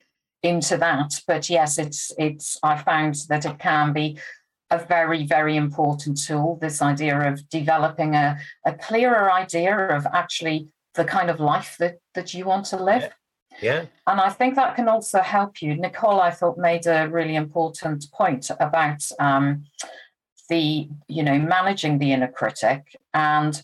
into 0.43 0.77
that. 0.77 1.21
But 1.27 1.49
yes, 1.49 1.77
it's 1.77 2.11
it's 2.17 2.57
I 2.63 2.77
found 2.77 3.15
that 3.29 3.45
it 3.45 3.59
can 3.59 3.93
be 3.93 4.19
a 4.69 4.79
very 4.79 5.25
very 5.25 5.57
important 5.57 6.21
tool. 6.23 6.57
This 6.61 6.81
idea 6.81 7.19
of 7.19 7.47
developing 7.49 8.15
a, 8.15 8.39
a 8.65 8.73
clearer 8.73 9.31
idea 9.31 9.75
of 9.75 10.05
actually 10.13 10.69
the 10.93 11.05
kind 11.05 11.29
of 11.29 11.39
life 11.39 11.75
that 11.79 11.99
that 12.13 12.33
you 12.33 12.45
want 12.45 12.65
to 12.67 12.81
live. 12.81 13.09
Yeah. 13.61 13.85
And 14.07 14.19
I 14.19 14.29
think 14.29 14.55
that 14.55 14.75
can 14.75 14.87
also 14.87 15.21
help 15.21 15.61
you. 15.61 15.75
Nicole, 15.75 16.19
I 16.19 16.31
thought, 16.31 16.57
made 16.57 16.87
a 16.87 17.07
really 17.07 17.35
important 17.35 18.05
point 18.11 18.49
about 18.59 19.03
um, 19.19 19.65
the, 20.49 20.89
you 21.07 21.23
know, 21.23 21.37
managing 21.37 21.99
the 21.99 22.11
inner 22.11 22.27
critic 22.27 22.95
and 23.13 23.61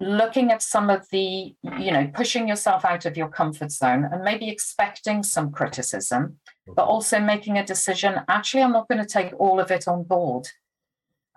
looking 0.00 0.52
at 0.52 0.62
some 0.62 0.90
of 0.90 1.08
the, 1.10 1.54
you 1.78 1.90
know, 1.90 2.08
pushing 2.14 2.46
yourself 2.46 2.84
out 2.84 3.04
of 3.04 3.16
your 3.16 3.28
comfort 3.28 3.72
zone 3.72 4.08
and 4.10 4.22
maybe 4.22 4.48
expecting 4.48 5.22
some 5.22 5.50
criticism, 5.50 6.38
but 6.66 6.82
mm-hmm. 6.82 6.90
also 6.90 7.18
making 7.18 7.58
a 7.58 7.66
decision 7.66 8.20
actually, 8.28 8.62
I'm 8.62 8.72
not 8.72 8.88
going 8.88 9.04
to 9.04 9.06
take 9.06 9.32
all 9.40 9.58
of 9.58 9.70
it 9.70 9.88
on 9.88 10.04
board. 10.04 10.46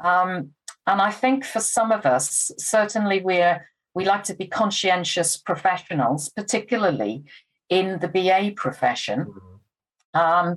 Um, 0.03 0.51
and 0.85 1.01
I 1.01 1.11
think 1.11 1.45
for 1.45 1.59
some 1.59 1.91
of 1.91 2.05
us, 2.05 2.51
certainly 2.57 3.21
we're 3.21 3.67
we 3.93 4.05
like 4.05 4.23
to 4.23 4.33
be 4.33 4.47
conscientious 4.47 5.37
professionals, 5.37 6.29
particularly 6.29 7.25
in 7.71 7.97
the 7.99 8.07
BA 8.07 8.51
profession, 8.55 9.25
mm-hmm. 9.25 10.19
um, 10.19 10.55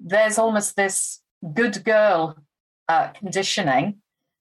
there's 0.00 0.38
almost 0.38 0.74
this 0.74 1.20
good 1.52 1.84
girl 1.84 2.36
uh, 2.88 3.08
conditioning 3.08 3.98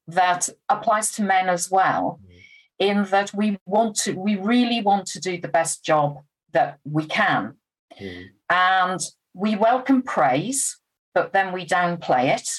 that 0.08 0.50
applies 0.70 1.12
to 1.12 1.22
men 1.22 1.50
as 1.50 1.70
well, 1.70 2.20
mm-hmm. 2.24 2.40
in 2.80 3.04
that 3.12 3.32
we 3.34 3.60
want 3.66 3.96
to, 3.98 4.14
we 4.14 4.38
really 4.38 4.82
want 4.82 5.06
to 5.08 5.20
do 5.20 5.40
the 5.40 5.48
best 5.48 5.84
job 5.84 6.24
that 6.54 6.80
we 6.86 7.06
can. 7.06 7.56
Mm. 8.02 8.26
And 8.50 9.00
we 9.34 9.56
welcome 9.56 10.02
praise, 10.02 10.80
but 11.14 11.34
then 11.34 11.54
we 11.54 11.66
downplay 11.66 12.36
it 12.36 12.50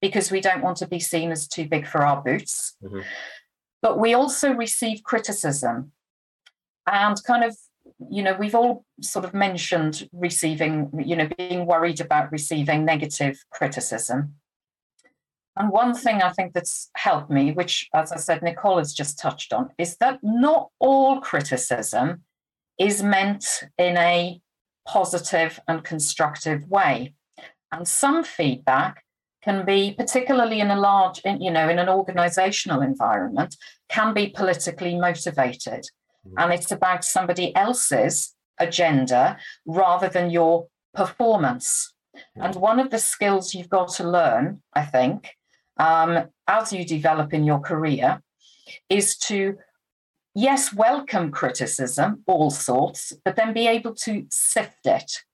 because 0.00 0.30
we 0.30 0.40
don't 0.40 0.62
want 0.62 0.78
to 0.78 0.86
be 0.86 1.00
seen 1.00 1.32
as 1.32 1.48
too 1.48 1.66
big 1.66 1.86
for 1.86 2.04
our 2.04 2.22
boots. 2.22 2.76
Mm-hmm. 2.82 3.00
But 3.82 3.98
we 3.98 4.14
also 4.14 4.52
receive 4.52 5.02
criticism 5.02 5.92
and 6.90 7.22
kind 7.24 7.44
of 7.44 7.56
you 8.10 8.22
know 8.22 8.34
we've 8.38 8.54
all 8.54 8.84
sort 9.00 9.24
of 9.24 9.34
mentioned 9.34 10.08
receiving 10.12 10.90
you 11.04 11.16
know 11.16 11.28
being 11.38 11.66
worried 11.66 12.00
about 12.00 12.30
receiving 12.32 12.84
negative 12.84 13.42
criticism 13.50 14.34
and 15.56 15.70
one 15.70 15.94
thing 15.94 16.22
i 16.22 16.30
think 16.30 16.52
that's 16.52 16.90
helped 16.96 17.30
me 17.30 17.52
which 17.52 17.88
as 17.94 18.12
i 18.12 18.16
said 18.16 18.42
nicole 18.42 18.78
has 18.78 18.92
just 18.92 19.18
touched 19.18 19.52
on 19.52 19.70
is 19.78 19.96
that 19.96 20.18
not 20.22 20.68
all 20.78 21.20
criticism 21.20 22.22
is 22.78 23.02
meant 23.02 23.64
in 23.78 23.96
a 23.96 24.40
positive 24.86 25.58
and 25.66 25.82
constructive 25.84 26.68
way 26.68 27.14
and 27.72 27.88
some 27.88 28.22
feedback 28.22 29.02
can 29.42 29.64
be 29.64 29.94
particularly 29.96 30.60
in 30.60 30.70
a 30.70 30.78
large 30.78 31.20
you 31.24 31.50
know 31.50 31.68
in 31.68 31.78
an 31.78 31.88
organizational 31.88 32.82
environment 32.82 33.56
can 33.88 34.14
be 34.14 34.28
politically 34.28 34.96
motivated. 34.96 35.86
And 36.36 36.52
it's 36.52 36.70
about 36.70 37.04
somebody 37.04 37.54
else's 37.54 38.34
agenda 38.58 39.38
rather 39.66 40.08
than 40.08 40.30
your 40.30 40.68
performance. 40.94 41.92
And 42.34 42.54
one 42.54 42.80
of 42.80 42.90
the 42.90 42.98
skills 42.98 43.54
you've 43.54 43.68
got 43.68 43.88
to 43.94 44.08
learn, 44.08 44.62
I 44.72 44.84
think, 44.84 45.36
um, 45.76 46.28
as 46.46 46.72
you 46.72 46.84
develop 46.84 47.34
in 47.34 47.44
your 47.44 47.60
career, 47.60 48.22
is 48.88 49.16
to, 49.18 49.56
yes, 50.34 50.72
welcome 50.72 51.30
criticism, 51.30 52.22
all 52.26 52.50
sorts, 52.50 53.12
but 53.24 53.36
then 53.36 53.52
be 53.52 53.66
able 53.66 53.94
to 53.96 54.26
sift 54.30 54.86
it 54.86 55.24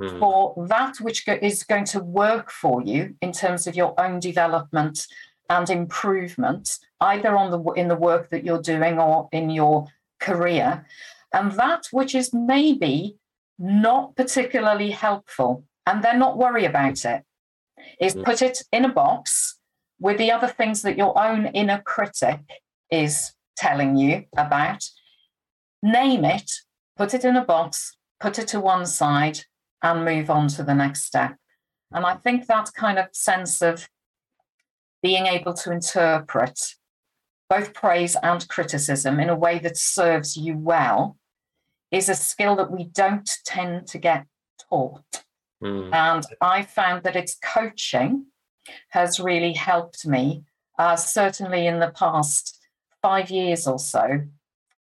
mm. 0.00 0.18
for 0.18 0.66
that 0.68 0.96
which 1.00 1.24
go- 1.24 1.38
is 1.40 1.62
going 1.62 1.84
to 1.86 2.00
work 2.00 2.50
for 2.50 2.82
you 2.82 3.14
in 3.20 3.32
terms 3.32 3.66
of 3.66 3.76
your 3.76 3.94
own 4.00 4.18
development 4.18 5.06
and 5.48 5.70
improvement, 5.70 6.78
either 7.00 7.36
on 7.36 7.50
the 7.50 7.60
in 7.72 7.88
the 7.88 7.96
work 7.96 8.30
that 8.30 8.44
you're 8.44 8.62
doing 8.62 8.98
or 8.98 9.28
in 9.32 9.50
your 9.50 9.86
career. 10.22 10.86
And 11.32 11.52
that 11.52 11.88
which 11.90 12.14
is 12.14 12.32
maybe 12.32 13.16
not 13.58 14.16
particularly 14.16 14.90
helpful, 14.90 15.64
and 15.86 16.02
then 16.02 16.18
not 16.18 16.38
worry 16.38 16.64
about 16.64 17.04
it, 17.04 17.22
is 18.00 18.14
mm. 18.14 18.24
put 18.24 18.42
it 18.42 18.62
in 18.72 18.84
a 18.84 18.92
box 18.92 19.58
with 20.00 20.18
the 20.18 20.32
other 20.32 20.48
things 20.48 20.82
that 20.82 20.98
your 20.98 21.16
own 21.18 21.46
inner 21.46 21.80
critic 21.84 22.40
is 22.90 23.32
telling 23.56 23.96
you 23.96 24.24
about. 24.36 24.84
Name 25.82 26.24
it, 26.24 26.50
put 26.96 27.14
it 27.14 27.24
in 27.24 27.36
a 27.36 27.44
box, 27.44 27.96
put 28.20 28.38
it 28.38 28.48
to 28.48 28.60
one 28.60 28.86
side, 28.86 29.40
and 29.82 30.04
move 30.04 30.30
on 30.30 30.48
to 30.48 30.62
the 30.62 30.74
next 30.74 31.04
step. 31.04 31.36
And 31.92 32.06
I 32.06 32.14
think 32.14 32.46
that 32.46 32.70
kind 32.74 32.98
of 32.98 33.06
sense 33.12 33.62
of 33.62 33.88
being 35.02 35.26
able 35.26 35.54
to 35.54 35.72
interpret 35.72 36.58
both 37.52 37.74
praise 37.74 38.16
and 38.22 38.48
criticism 38.48 39.20
in 39.20 39.28
a 39.28 39.36
way 39.36 39.58
that 39.58 39.76
serves 39.76 40.38
you 40.38 40.56
well 40.56 41.18
is 41.90 42.08
a 42.08 42.14
skill 42.14 42.56
that 42.56 42.70
we 42.70 42.84
don't 42.84 43.30
tend 43.44 43.86
to 43.86 43.98
get 43.98 44.24
taught. 44.70 45.24
Mm. 45.62 45.92
And 45.92 46.24
I 46.40 46.62
found 46.62 47.02
that 47.02 47.14
its 47.14 47.36
coaching 47.44 48.24
has 48.88 49.20
really 49.20 49.52
helped 49.52 50.06
me, 50.06 50.44
uh, 50.78 50.96
certainly 50.96 51.66
in 51.66 51.78
the 51.78 51.90
past 51.90 52.58
five 53.02 53.28
years 53.28 53.66
or 53.66 53.78
so, 53.78 54.22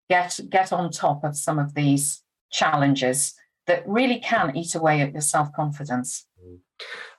get, 0.08 0.38
get 0.48 0.72
on 0.72 0.92
top 0.92 1.24
of 1.24 1.36
some 1.36 1.58
of 1.58 1.74
these 1.74 2.22
challenges 2.52 3.34
that 3.66 3.82
really 3.84 4.20
can 4.20 4.56
eat 4.56 4.76
away 4.76 5.00
at 5.00 5.10
your 5.10 5.22
self 5.22 5.52
confidence. 5.54 6.24
Hmm. 6.40 6.56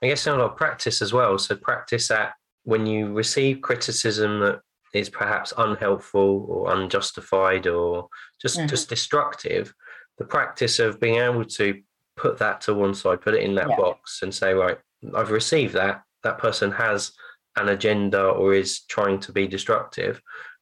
I 0.01 0.07
guess 0.07 0.25
a 0.27 0.31
lot 0.31 0.51
of 0.51 0.55
practice 0.55 1.01
as 1.01 1.11
well. 1.11 1.37
So, 1.37 1.57
practice 1.57 2.09
at 2.09 2.35
when 2.63 2.85
you 2.85 3.11
receive 3.11 3.61
criticism 3.61 4.39
that 4.39 4.61
is 4.93 5.09
perhaps 5.09 5.53
unhelpful 5.57 6.45
or 6.49 6.75
unjustified 6.75 7.67
or 7.67 8.07
just 8.41 8.57
mm-hmm. 8.57 8.67
just 8.67 8.89
destructive 8.89 9.73
the 10.17 10.25
practice 10.25 10.79
of 10.79 10.99
being 10.99 11.15
able 11.15 11.45
to 11.45 11.81
put 12.17 12.37
that 12.37 12.61
to 12.61 12.73
one 12.73 12.93
side 12.93 13.21
put 13.21 13.33
it 13.33 13.43
in 13.43 13.55
that 13.55 13.69
yeah. 13.69 13.75
box 13.75 14.21
and 14.21 14.33
say 14.33 14.53
right 14.53 14.77
i've 15.15 15.31
received 15.31 15.73
that 15.73 16.03
that 16.23 16.37
person 16.37 16.71
has 16.71 17.11
an 17.57 17.69
agenda 17.69 18.21
or 18.21 18.53
is 18.53 18.81
trying 18.81 19.19
to 19.19 19.31
be 19.31 19.47
destructive 19.47 20.21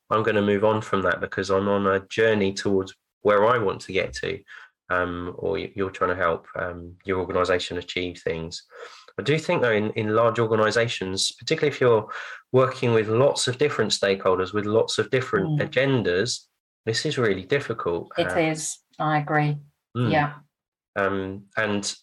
i'm 0.09 0.23
going 0.23 0.35
to 0.35 0.41
move 0.41 0.63
on 0.63 0.81
from 0.81 1.01
that 1.01 1.19
because 1.19 1.49
i'm 1.49 1.67
on 1.67 1.87
a 1.87 2.05
journey 2.07 2.53
towards 2.53 2.93
where 3.21 3.47
i 3.47 3.57
want 3.57 3.81
to 3.81 3.93
get 3.93 4.13
to 4.13 4.39
um, 4.91 5.35
or 5.37 5.59
you're 5.59 5.91
trying 5.91 6.09
to 6.09 6.15
help 6.15 6.47
um, 6.55 6.95
your 7.05 7.19
organization 7.19 7.77
achieve 7.77 8.19
things 8.23 8.63
I 9.19 9.21
do 9.21 9.37
think, 9.37 9.61
though, 9.61 9.71
in, 9.71 9.91
in 9.91 10.15
large 10.15 10.39
organizations, 10.39 11.33
particularly 11.33 11.75
if 11.75 11.81
you're 11.81 12.07
working 12.53 12.93
with 12.93 13.09
lots 13.09 13.49
of 13.49 13.57
different 13.57 13.91
stakeholders 13.91 14.53
with 14.53 14.65
lots 14.65 14.97
of 14.97 15.09
different 15.09 15.59
mm. 15.59 15.67
agendas, 15.67 16.45
this 16.85 17.05
is 17.05 17.17
really 17.17 17.43
difficult. 17.43 18.09
It 18.17 18.31
uh, 18.31 18.39
is. 18.39 18.77
I 18.97 19.17
agree. 19.17 19.57
Mm. 19.95 20.11
Yeah. 20.11 20.33
Um, 20.95 21.43
and 21.57 21.93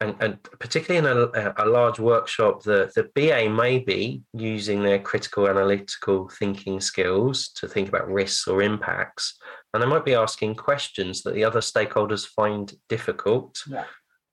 and, 0.00 0.14
and 0.20 0.42
particularly 0.60 0.98
in 0.98 1.30
a, 1.34 1.54
a 1.56 1.66
large 1.66 1.98
workshop, 1.98 2.62
the, 2.62 2.88
the 2.94 3.10
BA 3.16 3.50
may 3.50 3.80
be 3.80 4.22
using 4.32 4.84
their 4.84 5.00
critical 5.00 5.48
analytical 5.48 6.28
thinking 6.28 6.80
skills 6.80 7.48
to 7.56 7.66
think 7.66 7.88
about 7.88 8.06
risks 8.06 8.46
or 8.46 8.62
impacts. 8.62 9.36
And 9.74 9.82
they 9.82 9.88
might 9.88 10.04
be 10.04 10.14
asking 10.14 10.54
questions 10.54 11.22
that 11.22 11.34
the 11.34 11.42
other 11.42 11.58
stakeholders 11.58 12.28
find 12.28 12.72
difficult. 12.88 13.58
Yeah 13.66 13.86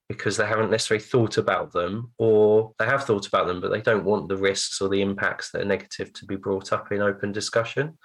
because 0.08 0.38
they 0.38 0.46
haven't 0.46 0.70
necessarily 0.70 1.04
thought 1.04 1.38
about 1.38 1.72
them 1.72 2.12
or 2.18 2.74
they 2.78 2.86
have 2.86 3.06
thought 3.06 3.28
about 3.28 3.48
them 3.48 3.60
but 3.60 3.72
they 3.72 3.82
don't 3.82 4.06
want 4.06 4.28
the 4.30 4.38
risks 4.38 4.82
or 4.82 4.90
the 4.90 5.02
impacts 5.02 5.52
that 5.52 5.62
are 5.62 5.66
negative 5.66 6.14
to 6.14 6.26
be 6.26 6.36
brought 6.36 6.72
up 6.72 6.92
in 6.92 7.02
open 7.02 7.32
discussion 7.32 7.98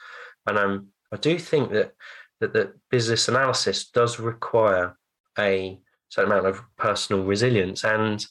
and 0.47 0.59
um, 0.59 0.89
i 1.13 1.17
do 1.17 1.39
think 1.39 1.71
that 1.71 1.93
that, 2.41 2.53
that 2.55 2.73
business 2.91 3.29
analysis 3.29 3.91
does 3.91 4.19
require 4.19 4.97
a 5.39 5.79
certain 6.09 6.33
amount 6.33 6.47
of 6.47 6.63
personal 6.77 7.25
resilience 7.25 7.85
and 7.85 8.27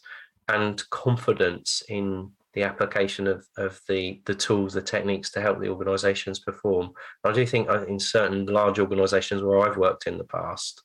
and 0.48 0.90
confidence 0.90 1.84
in 1.90 2.32
the 2.54 2.64
application 2.64 3.28
of, 3.28 3.46
of 3.58 3.80
the, 3.88 4.22
the 4.26 4.34
tools, 4.34 4.74
the 4.74 4.82
techniques 4.82 5.30
to 5.32 5.42
help 5.42 5.60
the 5.60 5.70
organizations 5.70 6.40
perform. 6.40 6.92
I 7.24 7.32
do 7.32 7.46
think 7.46 7.70
uh, 7.70 7.86
in 7.86 8.00
certain 8.00 8.48
large 8.48 8.80
organizations 8.80 9.44
where 9.44 9.60
I've 9.60 9.78
worked 9.78 10.08
in 10.08 10.18
the 10.18 10.24
past, 10.24 10.82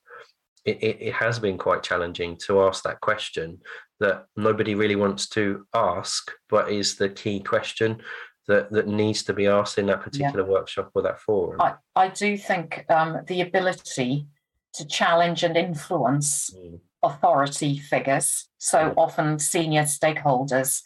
it, 0.65 0.83
it, 0.83 0.97
it 1.01 1.13
has 1.15 1.39
been 1.39 1.59
quite 1.59 1.83
challenging 1.83 2.37
to 2.47 2.63
ask 2.63 2.83
that 2.85 3.01
question 3.01 3.59
that 4.01 4.27
nobody 4.37 4.75
really 4.75 4.97
wants 4.97 5.29
to 5.31 5.67
ask, 5.75 6.31
but 6.49 6.71
is 6.71 6.97
the 6.97 7.09
key 7.09 7.41
question 7.41 8.01
that, 8.49 8.71
that 8.73 8.87
needs 8.87 9.23
to 9.25 9.33
be 9.33 9.47
asked 9.47 9.79
in 9.79 9.87
that 9.87 10.03
particular 10.03 10.45
yeah. 10.45 10.51
workshop 10.51 10.91
or 10.95 11.03
that 11.03 11.21
forum. 11.21 11.61
I, 11.61 11.75
I 11.95 12.09
do 12.09 12.37
think 12.37 12.85
um, 12.91 13.21
the 13.27 13.41
ability 13.41 14.27
to 14.75 14.87
challenge 14.87 15.43
and 15.43 15.57
influence 15.57 16.51
mm. 16.51 16.81
authority 17.03 17.79
figures, 17.79 18.49
so 18.59 18.91
mm. 18.91 18.95
often 18.97 19.39
senior 19.39 19.83
stakeholders, 19.83 20.83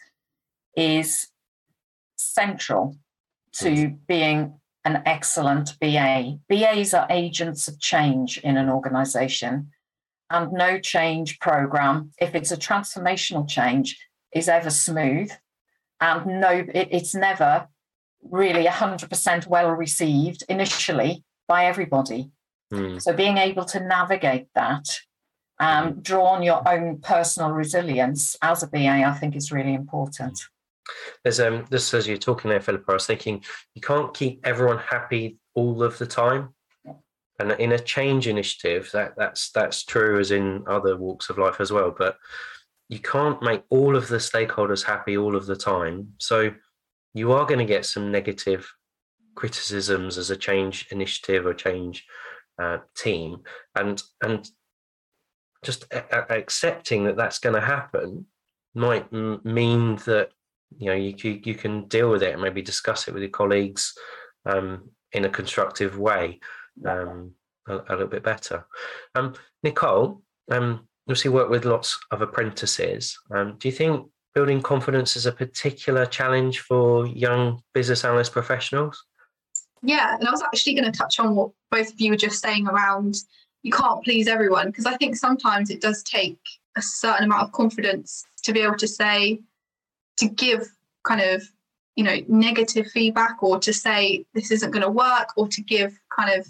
is 0.76 1.28
central 2.16 2.96
to 3.54 3.70
mm. 3.70 3.98
being 4.06 4.54
an 4.88 5.02
excellent 5.04 5.78
BA. 5.80 6.38
BAs 6.48 6.94
are 6.94 7.06
agents 7.10 7.68
of 7.68 7.78
change 7.78 8.38
in 8.38 8.56
an 8.56 8.70
organization, 8.70 9.70
and 10.30 10.52
no 10.52 10.78
change 10.78 11.38
program, 11.40 12.10
if 12.18 12.34
it's 12.34 12.52
a 12.52 12.56
transformational 12.56 13.46
change, 13.46 13.98
is 14.32 14.48
ever 14.48 14.70
smooth. 14.70 15.30
And 16.00 16.40
no, 16.40 16.50
it, 16.50 16.88
it's 16.90 17.14
never 17.14 17.68
really 18.22 18.64
100% 18.64 19.46
well 19.46 19.70
received 19.70 20.44
initially 20.48 21.22
by 21.46 21.66
everybody. 21.66 22.30
Mm. 22.72 23.00
So 23.00 23.12
being 23.12 23.36
able 23.36 23.64
to 23.66 23.80
navigate 23.80 24.48
that 24.54 24.86
and 25.60 25.94
um, 25.96 26.00
draw 26.00 26.28
on 26.28 26.42
your 26.42 26.66
own 26.66 26.98
personal 27.00 27.50
resilience 27.50 28.36
as 28.40 28.62
a 28.62 28.68
BA, 28.68 28.88
I 28.88 29.12
think 29.14 29.36
is 29.36 29.52
really 29.52 29.74
important. 29.74 30.38
There's 31.22 31.40
um 31.40 31.66
just 31.70 31.92
as 31.94 32.06
you're 32.06 32.16
talking 32.16 32.50
there, 32.50 32.60
Philippa, 32.60 32.90
I 32.90 32.94
was 32.94 33.06
thinking 33.06 33.44
you 33.74 33.82
can't 33.82 34.14
keep 34.14 34.46
everyone 34.46 34.78
happy 34.78 35.38
all 35.54 35.82
of 35.82 35.98
the 35.98 36.06
time. 36.06 36.54
And 37.40 37.52
in 37.52 37.72
a 37.72 37.78
change 37.78 38.26
initiative, 38.26 38.90
that 38.92 39.14
that's 39.16 39.50
that's 39.52 39.84
true 39.84 40.18
as 40.18 40.30
in 40.30 40.64
other 40.66 40.96
walks 40.96 41.30
of 41.30 41.38
life 41.38 41.60
as 41.60 41.70
well. 41.70 41.94
But 41.96 42.16
you 42.88 42.98
can't 42.98 43.40
make 43.42 43.62
all 43.70 43.96
of 43.96 44.08
the 44.08 44.16
stakeholders 44.16 44.82
happy 44.82 45.16
all 45.16 45.36
of 45.36 45.46
the 45.46 45.56
time. 45.56 46.14
So 46.18 46.52
you 47.14 47.32
are 47.32 47.46
going 47.46 47.58
to 47.58 47.64
get 47.64 47.86
some 47.86 48.10
negative 48.10 48.70
criticisms 49.34 50.18
as 50.18 50.30
a 50.30 50.36
change 50.36 50.88
initiative 50.90 51.46
or 51.46 51.54
change 51.54 52.04
uh, 52.60 52.78
team, 52.96 53.42
and 53.76 54.02
and 54.20 54.48
just 55.62 55.84
a- 55.92 56.34
a- 56.34 56.38
accepting 56.38 57.04
that 57.04 57.16
that's 57.16 57.38
going 57.38 57.54
to 57.54 57.60
happen 57.60 58.26
might 58.74 59.06
m- 59.12 59.40
mean 59.44 59.96
that 60.06 60.30
you 60.76 60.86
know 60.86 60.94
you, 60.94 61.14
you, 61.22 61.40
you 61.44 61.54
can 61.54 61.86
deal 61.88 62.10
with 62.10 62.22
it 62.22 62.32
and 62.32 62.42
maybe 62.42 62.62
discuss 62.62 63.08
it 63.08 63.14
with 63.14 63.22
your 63.22 63.30
colleagues 63.30 63.94
um, 64.46 64.88
in 65.12 65.24
a 65.24 65.28
constructive 65.28 65.98
way 65.98 66.38
um, 66.86 67.32
a, 67.68 67.76
a, 67.76 67.92
little 67.92 68.06
bit 68.06 68.22
better. 68.22 68.66
Um, 69.14 69.34
Nicole, 69.62 70.22
um, 70.50 70.86
obviously 71.06 71.30
work 71.30 71.50
with 71.50 71.64
lots 71.64 71.98
of 72.10 72.22
apprentices. 72.22 73.16
Um, 73.30 73.56
do 73.58 73.68
you 73.68 73.72
think 73.72 74.06
building 74.34 74.62
confidence 74.62 75.16
is 75.16 75.26
a 75.26 75.32
particular 75.32 76.06
challenge 76.06 76.60
for 76.60 77.06
young 77.06 77.62
business 77.74 78.04
analyst 78.04 78.32
professionals? 78.32 79.04
Yeah, 79.82 80.16
and 80.16 80.26
I 80.26 80.30
was 80.30 80.42
actually 80.42 80.74
going 80.74 80.90
to 80.90 80.96
touch 80.96 81.18
on 81.18 81.34
what 81.34 81.50
both 81.70 81.92
of 81.92 82.00
you 82.00 82.10
were 82.10 82.16
just 82.16 82.42
saying 82.42 82.66
around 82.66 83.16
you 83.62 83.72
can't 83.72 84.02
please 84.04 84.28
everyone 84.28 84.68
because 84.68 84.86
I 84.86 84.96
think 84.96 85.16
sometimes 85.16 85.70
it 85.70 85.80
does 85.80 86.02
take 86.02 86.38
a 86.76 86.82
certain 86.82 87.24
amount 87.24 87.42
of 87.42 87.52
confidence 87.52 88.24
to 88.44 88.52
be 88.52 88.60
able 88.60 88.76
to 88.76 88.88
say 88.88 89.40
to 90.18 90.28
give 90.28 90.68
kind 91.06 91.20
of 91.20 91.42
you 91.96 92.04
know 92.04 92.16
negative 92.28 92.86
feedback 92.92 93.42
or 93.42 93.58
to 93.58 93.72
say 93.72 94.24
this 94.34 94.50
isn't 94.50 94.70
going 94.70 94.84
to 94.84 94.90
work 94.90 95.30
or 95.36 95.48
to 95.48 95.62
give 95.62 95.98
kind 96.16 96.38
of 96.38 96.46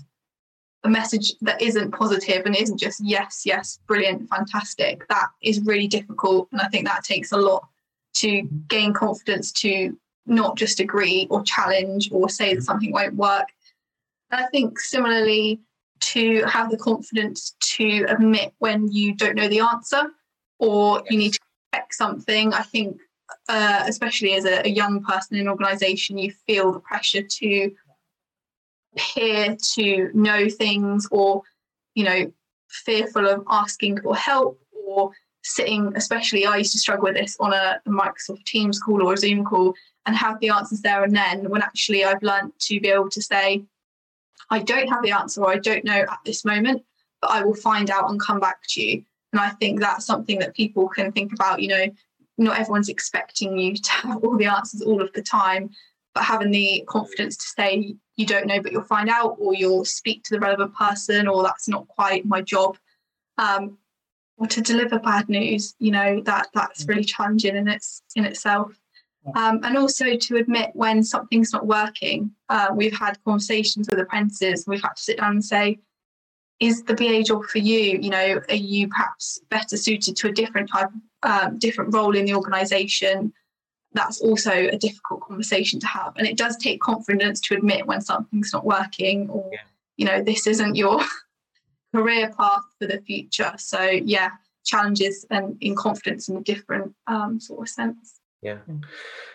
a 0.84 0.88
message 0.88 1.34
that 1.40 1.60
isn't 1.60 1.92
positive 1.92 2.44
and 2.44 2.54
isn't 2.56 2.78
just 2.78 3.00
yes 3.02 3.42
yes 3.44 3.78
brilliant 3.86 4.28
fantastic. 4.28 5.06
That 5.08 5.28
is 5.42 5.64
really 5.64 5.88
difficult 5.88 6.48
and 6.52 6.60
i 6.60 6.68
think 6.68 6.86
that 6.86 7.04
takes 7.04 7.32
a 7.32 7.36
lot 7.36 7.66
to 8.14 8.42
gain 8.68 8.92
confidence 8.92 9.52
to 9.52 9.96
not 10.26 10.56
just 10.56 10.80
agree 10.80 11.26
or 11.30 11.42
challenge 11.42 12.10
or 12.12 12.28
say 12.28 12.54
that 12.54 12.62
something 12.62 12.92
won't 12.92 13.14
work. 13.14 13.48
And 14.30 14.40
i 14.44 14.46
think 14.48 14.78
similarly 14.78 15.60
to 16.00 16.44
have 16.44 16.70
the 16.70 16.76
confidence 16.76 17.56
to 17.60 18.04
admit 18.08 18.52
when 18.58 18.90
you 18.92 19.14
don't 19.14 19.34
know 19.34 19.48
the 19.48 19.60
answer 19.60 20.10
or 20.58 21.02
you 21.10 21.18
need 21.18 21.32
to 21.32 21.40
check 21.74 21.92
something 21.92 22.52
i 22.52 22.62
think 22.62 23.00
uh, 23.48 23.84
especially 23.86 24.34
as 24.34 24.44
a, 24.44 24.66
a, 24.66 24.70
young 24.70 25.02
person 25.02 25.36
in 25.36 25.42
an 25.42 25.48
organization, 25.48 26.18
you 26.18 26.30
feel 26.46 26.72
the 26.72 26.80
pressure 26.80 27.22
to 27.22 27.70
appear 28.94 29.56
to 29.74 30.10
know 30.14 30.48
things 30.48 31.06
or, 31.10 31.42
you 31.94 32.04
know, 32.04 32.32
fearful 32.68 33.26
of 33.26 33.44
asking 33.48 34.00
for 34.00 34.14
help 34.16 34.60
or 34.86 35.10
sitting, 35.42 35.92
especially 35.96 36.46
I 36.46 36.56
used 36.56 36.72
to 36.72 36.78
struggle 36.78 37.04
with 37.04 37.16
this 37.16 37.36
on 37.40 37.52
a, 37.52 37.80
a 37.84 37.90
Microsoft 37.90 38.44
Teams 38.44 38.78
call 38.78 39.02
or 39.02 39.14
a 39.14 39.16
Zoom 39.16 39.44
call 39.44 39.74
and 40.06 40.16
have 40.16 40.38
the 40.40 40.50
answers 40.50 40.80
there 40.80 41.04
and 41.04 41.14
then 41.14 41.48
when 41.50 41.62
actually 41.62 42.04
I've 42.04 42.22
learned 42.22 42.52
to 42.60 42.80
be 42.80 42.88
able 42.88 43.10
to 43.10 43.22
say, 43.22 43.64
I 44.50 44.60
don't 44.60 44.88
have 44.88 45.02
the 45.02 45.12
answer 45.12 45.42
or 45.42 45.50
I 45.50 45.58
don't 45.58 45.84
know 45.84 46.00
at 46.00 46.18
this 46.24 46.44
moment, 46.44 46.82
but 47.20 47.30
I 47.30 47.42
will 47.42 47.54
find 47.54 47.90
out 47.90 48.10
and 48.10 48.20
come 48.20 48.40
back 48.40 48.58
to 48.70 48.82
you. 48.82 49.04
And 49.32 49.40
I 49.40 49.50
think 49.50 49.80
that's 49.80 50.06
something 50.06 50.38
that 50.38 50.54
people 50.54 50.88
can 50.88 51.12
think 51.12 51.32
about, 51.32 51.60
you 51.60 51.68
know, 51.68 51.86
not 52.38 52.58
everyone's 52.58 52.88
expecting 52.88 53.58
you 53.58 53.74
to 53.74 53.90
have 53.90 54.24
all 54.24 54.36
the 54.36 54.46
answers 54.46 54.82
all 54.82 55.02
of 55.02 55.12
the 55.12 55.22
time, 55.22 55.70
but 56.14 56.24
having 56.24 56.50
the 56.50 56.84
confidence 56.88 57.36
to 57.36 57.46
say 57.46 57.94
you 58.16 58.26
don't 58.26 58.46
know, 58.46 58.60
but 58.60 58.72
you'll 58.72 58.82
find 58.82 59.08
out, 59.08 59.36
or 59.38 59.54
you'll 59.54 59.84
speak 59.84 60.24
to 60.24 60.34
the 60.34 60.40
relevant 60.40 60.74
person, 60.74 61.28
or 61.28 61.42
that's 61.42 61.68
not 61.68 61.86
quite 61.88 62.26
my 62.26 62.42
job. 62.42 62.76
Um, 63.38 63.78
or 64.36 64.46
to 64.46 64.60
deliver 64.60 64.98
bad 64.98 65.28
news, 65.28 65.74
you 65.78 65.90
know 65.90 66.20
that 66.22 66.48
that's 66.54 66.86
really 66.86 67.04
challenging 67.04 67.56
in 67.56 67.68
its 67.68 68.02
in 68.16 68.24
itself. 68.24 68.78
Um, 69.34 69.60
and 69.62 69.76
also 69.76 70.16
to 70.16 70.36
admit 70.36 70.70
when 70.74 71.02
something's 71.02 71.52
not 71.52 71.66
working. 71.66 72.30
Uh, 72.48 72.68
we've 72.74 72.96
had 72.96 73.22
conversations 73.24 73.86
with 73.90 74.00
apprentices. 74.00 74.64
We've 74.66 74.82
had 74.82 74.96
to 74.96 75.02
sit 75.02 75.18
down 75.18 75.32
and 75.32 75.44
say, 75.44 75.80
is 76.60 76.82
the 76.82 76.94
BA 76.94 77.24
job 77.24 77.44
for 77.44 77.58
you? 77.58 77.98
You 78.00 78.10
know, 78.10 78.40
are 78.48 78.54
you 78.54 78.88
perhaps 78.88 79.40
better 79.50 79.76
suited 79.76 80.16
to 80.16 80.28
a 80.28 80.32
different 80.32 80.70
type, 80.70 80.88
um, 81.22 81.58
different 81.58 81.94
role 81.94 82.16
in 82.16 82.24
the 82.24 82.34
organisation? 82.34 83.32
That's 83.92 84.20
also 84.20 84.52
a 84.52 84.76
difficult 84.76 85.22
conversation 85.22 85.80
to 85.80 85.86
have, 85.86 86.14
and 86.16 86.26
it 86.26 86.36
does 86.36 86.56
take 86.56 86.80
confidence 86.80 87.40
to 87.42 87.54
admit 87.54 87.86
when 87.86 88.00
something's 88.00 88.52
not 88.52 88.64
working, 88.64 89.28
or 89.30 89.48
yeah. 89.52 89.58
you 89.96 90.04
know, 90.06 90.22
this 90.22 90.46
isn't 90.46 90.76
your 90.76 91.00
career 91.94 92.32
path 92.38 92.62
for 92.78 92.86
the 92.86 93.00
future. 93.00 93.52
So 93.56 93.82
yeah, 93.82 94.30
challenges 94.64 95.24
and 95.30 95.56
in 95.60 95.74
confidence 95.74 96.28
in 96.28 96.36
a 96.36 96.42
different 96.42 96.94
um, 97.06 97.40
sort 97.40 97.62
of 97.62 97.68
sense. 97.68 98.20
Yeah. 98.42 98.58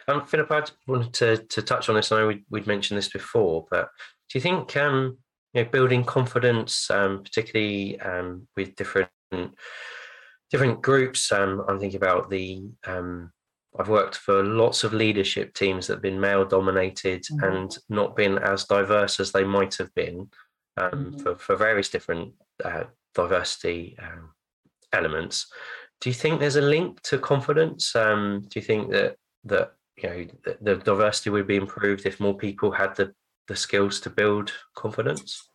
Um, 0.07 0.25
Philip, 0.25 0.51
I 0.51 0.63
wanted 0.87 1.13
to, 1.13 1.37
to 1.37 1.61
touch 1.61 1.89
on 1.89 1.95
this. 1.95 2.11
I 2.11 2.19
know 2.19 2.27
we, 2.27 2.43
would 2.49 2.67
mentioned 2.67 2.97
this 2.97 3.09
before, 3.09 3.65
but 3.69 3.89
do 4.29 4.37
you 4.37 4.41
think 4.41 4.77
um, 4.77 5.17
you 5.53 5.63
know, 5.63 5.69
building 5.69 6.03
confidence, 6.03 6.89
um, 6.89 7.23
particularly 7.23 7.99
um, 7.99 8.47
with 8.55 8.75
different 8.75 9.09
different 10.53 10.83
groups. 10.83 11.31
Um, 11.31 11.65
I'm 11.67 11.79
thinking 11.79 11.97
about 11.97 12.29
the. 12.29 12.69
Um, 12.85 13.31
I've 13.77 13.89
worked 13.89 14.17
for 14.17 14.43
lots 14.43 14.83
of 14.83 14.93
leadership 14.93 15.55
teams 15.55 15.87
that 15.87 15.93
have 15.93 16.01
been 16.03 16.19
male 16.19 16.45
dominated 16.45 17.23
mm-hmm. 17.23 17.43
and 17.43 17.77
not 17.89 18.15
been 18.15 18.37
as 18.37 18.65
diverse 18.65 19.19
as 19.19 19.31
they 19.31 19.43
might 19.43 19.75
have 19.77 19.91
been 19.95 20.29
um, 20.77 20.91
mm-hmm. 20.91 21.17
for 21.17 21.35
for 21.35 21.55
various 21.55 21.89
different 21.89 22.33
uh, 22.63 22.83
diversity 23.15 23.97
um, 23.99 24.29
elements. 24.93 25.47
Do 26.01 26.09
you 26.11 26.13
think 26.13 26.39
there's 26.39 26.55
a 26.55 26.61
link 26.61 27.01
to 27.03 27.17
confidence? 27.17 27.93
do 27.93 28.47
you 28.53 28.61
think 28.61 28.91
that 28.91 29.15
that 29.45 29.73
you 29.97 30.09
know 30.09 30.27
the, 30.45 30.57
the 30.61 30.75
diversity 30.75 31.31
would 31.31 31.47
be 31.47 31.55
improved 31.55 32.05
if 32.05 32.19
more 32.19 32.37
people 32.37 32.71
had 32.71 32.95
the 32.95 33.11
the 33.47 33.55
skills 33.55 33.99
to 34.01 34.11
build 34.11 34.53
confidence? 34.75 35.49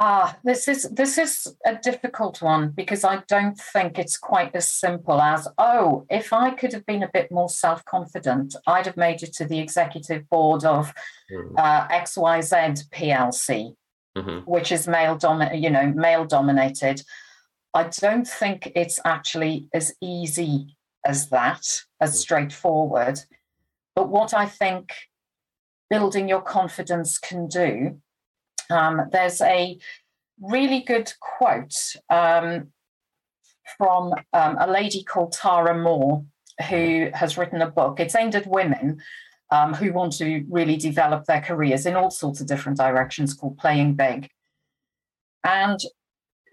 Ah, 0.00 0.36
this 0.44 0.68
is 0.68 0.84
this 0.90 1.18
is 1.18 1.56
a 1.66 1.74
difficult 1.74 2.40
one 2.40 2.70
because 2.70 3.02
I 3.02 3.22
don't 3.26 3.58
think 3.58 3.98
it's 3.98 4.16
quite 4.16 4.54
as 4.54 4.68
simple 4.68 5.20
as 5.20 5.48
oh, 5.58 6.06
if 6.08 6.32
I 6.32 6.50
could 6.50 6.72
have 6.72 6.86
been 6.86 7.02
a 7.02 7.10
bit 7.12 7.32
more 7.32 7.48
self 7.48 7.84
confident, 7.84 8.54
I'd 8.66 8.86
have 8.86 8.96
made 8.96 9.22
it 9.22 9.32
to 9.34 9.44
the 9.44 9.58
executive 9.58 10.28
board 10.30 10.64
of 10.64 10.94
mm-hmm. 11.32 11.56
uh, 11.56 11.88
XYZ 11.88 12.88
PLC, 12.90 13.74
mm-hmm. 14.16 14.38
which 14.50 14.70
is 14.70 14.86
male 14.86 15.16
dominated, 15.16 15.58
you 15.58 15.70
know, 15.70 15.92
male 15.94 16.24
dominated. 16.24 17.02
I 17.74 17.84
don't 17.84 18.26
think 18.26 18.72
it's 18.76 19.00
actually 19.04 19.68
as 19.74 19.94
easy 20.00 20.76
as 21.04 21.28
that, 21.30 21.66
as 22.00 22.10
mm-hmm. 22.10 22.16
straightforward. 22.18 23.18
But 23.96 24.10
what 24.10 24.32
I 24.32 24.46
think 24.46 24.92
building 25.90 26.28
your 26.28 26.42
confidence 26.42 27.18
can 27.18 27.46
do. 27.46 28.00
Um, 28.70 29.08
there's 29.12 29.40
a 29.40 29.78
really 30.40 30.80
good 30.80 31.12
quote 31.20 31.96
um, 32.10 32.68
from 33.76 34.14
um, 34.32 34.56
a 34.58 34.70
lady 34.70 35.02
called 35.02 35.32
Tara 35.32 35.74
Mohr, 35.74 36.24
who 36.68 37.10
has 37.14 37.36
written 37.36 37.62
a 37.62 37.70
book. 37.70 38.00
It's 38.00 38.14
aimed 38.14 38.34
at 38.34 38.46
women 38.46 39.00
um, 39.50 39.74
who 39.74 39.92
want 39.92 40.12
to 40.14 40.44
really 40.48 40.76
develop 40.76 41.24
their 41.24 41.40
careers 41.40 41.86
in 41.86 41.96
all 41.96 42.10
sorts 42.10 42.40
of 42.40 42.46
different 42.46 42.78
directions 42.78 43.34
called 43.34 43.58
Playing 43.58 43.94
Big. 43.94 44.28
And 45.44 45.78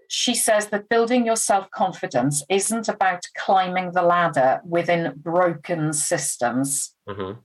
she 0.08 0.36
says 0.36 0.68
that 0.68 0.90
building 0.90 1.26
your 1.26 1.36
self 1.36 1.70
confidence 1.72 2.44
isn't 2.50 2.88
about 2.88 3.28
climbing 3.36 3.92
the 3.92 4.04
ladder 4.04 4.62
within 4.64 5.14
broken 5.18 5.94
systems. 5.94 6.94
Mm-hmm. 7.08 7.40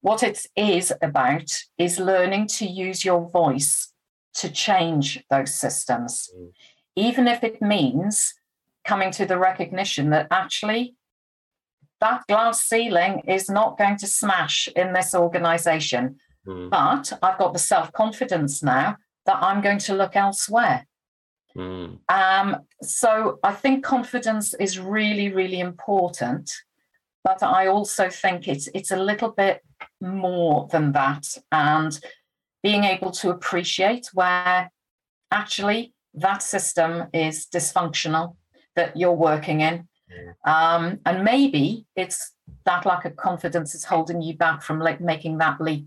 What 0.00 0.22
it 0.22 0.46
is 0.56 0.92
about 1.00 1.62
is 1.78 2.00
learning 2.00 2.48
to 2.58 2.66
use 2.66 3.04
your 3.04 3.30
voice 3.30 3.91
to 4.34 4.50
change 4.50 5.22
those 5.30 5.54
systems, 5.54 6.30
mm. 6.36 6.50
even 6.96 7.28
if 7.28 7.44
it 7.44 7.60
means 7.60 8.34
coming 8.84 9.10
to 9.12 9.26
the 9.26 9.38
recognition 9.38 10.10
that 10.10 10.26
actually 10.30 10.96
that 12.02 12.26
glass 12.26 12.60
ceiling 12.60 13.22
is 13.28 13.48
not 13.48 13.78
going 13.78 13.96
to 13.96 14.08
smash 14.08 14.68
in 14.74 14.92
this 14.92 15.14
organization. 15.14 16.16
Mm. 16.46 16.68
But 16.68 17.12
I've 17.22 17.38
got 17.38 17.52
the 17.52 17.58
self 17.60 17.92
confidence 17.92 18.62
now 18.62 18.96
that 19.26 19.38
I'm 19.40 19.60
going 19.62 19.78
to 19.78 19.94
look 19.94 20.16
elsewhere. 20.16 20.86
Mm. 21.56 21.98
Um, 22.08 22.56
so 22.82 23.38
I 23.44 23.52
think 23.52 23.84
confidence 23.84 24.52
is 24.54 24.80
really, 24.80 25.32
really 25.32 25.60
important. 25.60 26.50
But 27.22 27.42
I 27.44 27.68
also 27.68 28.10
think 28.10 28.48
it's 28.48 28.68
it's 28.74 28.90
a 28.90 28.96
little 28.96 29.30
bit 29.30 29.62
more 30.00 30.68
than 30.72 30.90
that. 30.92 31.24
And 31.52 31.98
being 32.62 32.84
able 32.84 33.10
to 33.10 33.30
appreciate 33.30 34.08
where 34.12 34.70
actually 35.30 35.94
that 36.14 36.42
system 36.42 37.08
is 37.12 37.46
dysfunctional 37.46 38.36
that 38.76 38.96
you're 38.96 39.12
working 39.12 39.60
in. 39.60 39.88
Um, 40.44 41.00
and 41.06 41.24
maybe 41.24 41.86
it's 41.96 42.32
that 42.66 42.84
lack 42.84 43.04
of 43.04 43.16
confidence 43.16 43.74
is 43.74 43.84
holding 43.84 44.20
you 44.20 44.36
back 44.36 44.62
from 44.62 44.78
like 44.78 45.00
making 45.00 45.38
that 45.38 45.60
leap 45.60 45.86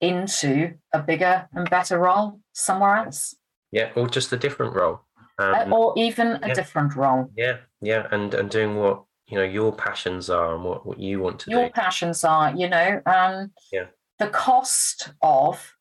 into 0.00 0.74
a 0.92 1.00
bigger 1.00 1.48
and 1.52 1.68
better 1.68 1.98
role 1.98 2.40
somewhere 2.52 2.96
else. 2.96 3.34
Yeah, 3.72 3.90
or 3.96 4.06
just 4.06 4.32
a 4.32 4.36
different 4.36 4.74
role. 4.74 5.00
Um, 5.38 5.54
uh, 5.54 5.76
or 5.76 5.94
even 5.96 6.38
a 6.42 6.48
yeah. 6.48 6.54
different 6.54 6.94
role. 6.94 7.30
Yeah, 7.36 7.58
yeah, 7.80 8.06
and 8.10 8.32
and 8.34 8.48
doing 8.48 8.76
what 8.76 9.02
you 9.26 9.36
know 9.36 9.44
your 9.44 9.72
passions 9.72 10.30
are 10.30 10.54
and 10.54 10.64
what, 10.64 10.86
what 10.86 11.00
you 11.00 11.20
want 11.20 11.40
to 11.40 11.50
your 11.50 11.60
do. 11.60 11.62
Your 11.64 11.70
passions 11.70 12.24
are, 12.24 12.54
you 12.54 12.68
know, 12.68 13.02
um, 13.06 13.50
yeah. 13.72 13.86
the 14.18 14.28
cost 14.28 15.12
of 15.22 15.75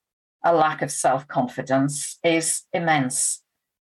a 0.45 0.53
lack 0.53 0.81
of 0.81 0.91
self 0.91 1.27
confidence 1.27 2.19
is 2.23 2.62
immense 2.71 3.43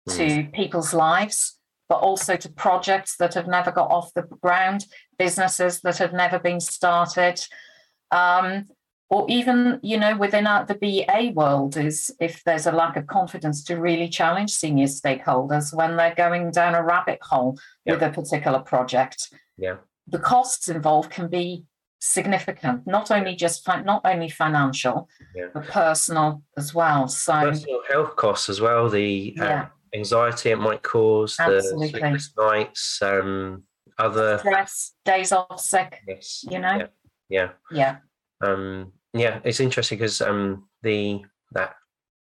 mm. 0.09 0.17
to 0.17 0.51
people's 0.51 0.93
lives, 0.93 1.59
but 1.87 1.99
also 1.99 2.35
to 2.35 2.49
projects 2.49 3.15
that 3.17 3.35
have 3.35 3.47
never 3.47 3.71
got 3.71 3.89
off 3.89 4.13
the 4.13 4.23
ground, 4.41 4.85
businesses 5.17 5.79
that 5.81 5.99
have 5.99 6.13
never 6.13 6.39
been 6.39 6.59
started. 6.59 7.39
Um, 8.11 8.65
or 9.09 9.25
even 9.29 9.79
you 9.83 9.97
know 9.97 10.17
within 10.17 10.47
our, 10.47 10.65
the 10.65 10.75
BA 10.75 11.31
world 11.33 11.77
is 11.77 12.13
if 12.19 12.43
there's 12.43 12.67
a 12.67 12.71
lack 12.71 12.97
of 12.97 13.07
confidence 13.07 13.63
to 13.63 13.79
really 13.79 14.09
challenge 14.09 14.51
senior 14.51 14.87
stakeholders 14.87 15.73
when 15.73 15.95
they're 15.95 16.15
going 16.15 16.51
down 16.51 16.75
a 16.75 16.83
rabbit 16.83 17.19
hole 17.21 17.57
Yeah. 17.85 17.93
with 17.93 18.03
a 18.03 18.09
particular 18.09 18.59
project. 18.59 19.33
Yeah. 19.57 19.77
The 20.07 20.19
costs 20.19 20.67
involved 20.67 21.09
can 21.09 21.29
be 21.29 21.65
significant, 21.99 22.85
not 22.87 23.11
only 23.11 23.35
just 23.35 23.65
fi- 23.65 23.81
not 23.81 24.01
only 24.05 24.29
financial, 24.29 25.09
Yeah. 25.35 25.47
but 25.53 25.65
personal 25.67 26.43
as 26.57 26.73
well. 26.73 27.07
So 27.07 27.33
Personal 27.33 27.81
health 27.89 28.15
costs 28.15 28.49
as 28.49 28.61
well. 28.61 28.89
The 28.89 29.35
uh, 29.39 29.43
yeah, 29.43 29.67
anxiety 29.95 30.51
it 30.51 30.57
might 30.59 30.83
cause, 30.83 31.37
the 31.37 31.61
sleepless 31.61 32.33
nights, 32.37 33.01
um, 33.01 33.63
other. 33.97 34.37
stress, 34.39 34.93
days 35.05 35.31
off 35.31 35.59
sick, 35.59 36.01
Yes. 36.07 36.45
you 36.49 36.59
know. 36.59 36.77
Yeah. 36.77 36.87
Yeah. 37.29 37.49
Yeah, 37.71 37.95
um 38.41 38.93
yeah 39.13 39.39
it's 39.43 39.59
interesting 39.59 39.97
because 39.97 40.21
um 40.21 40.69
the 40.83 41.21
that 41.51 41.75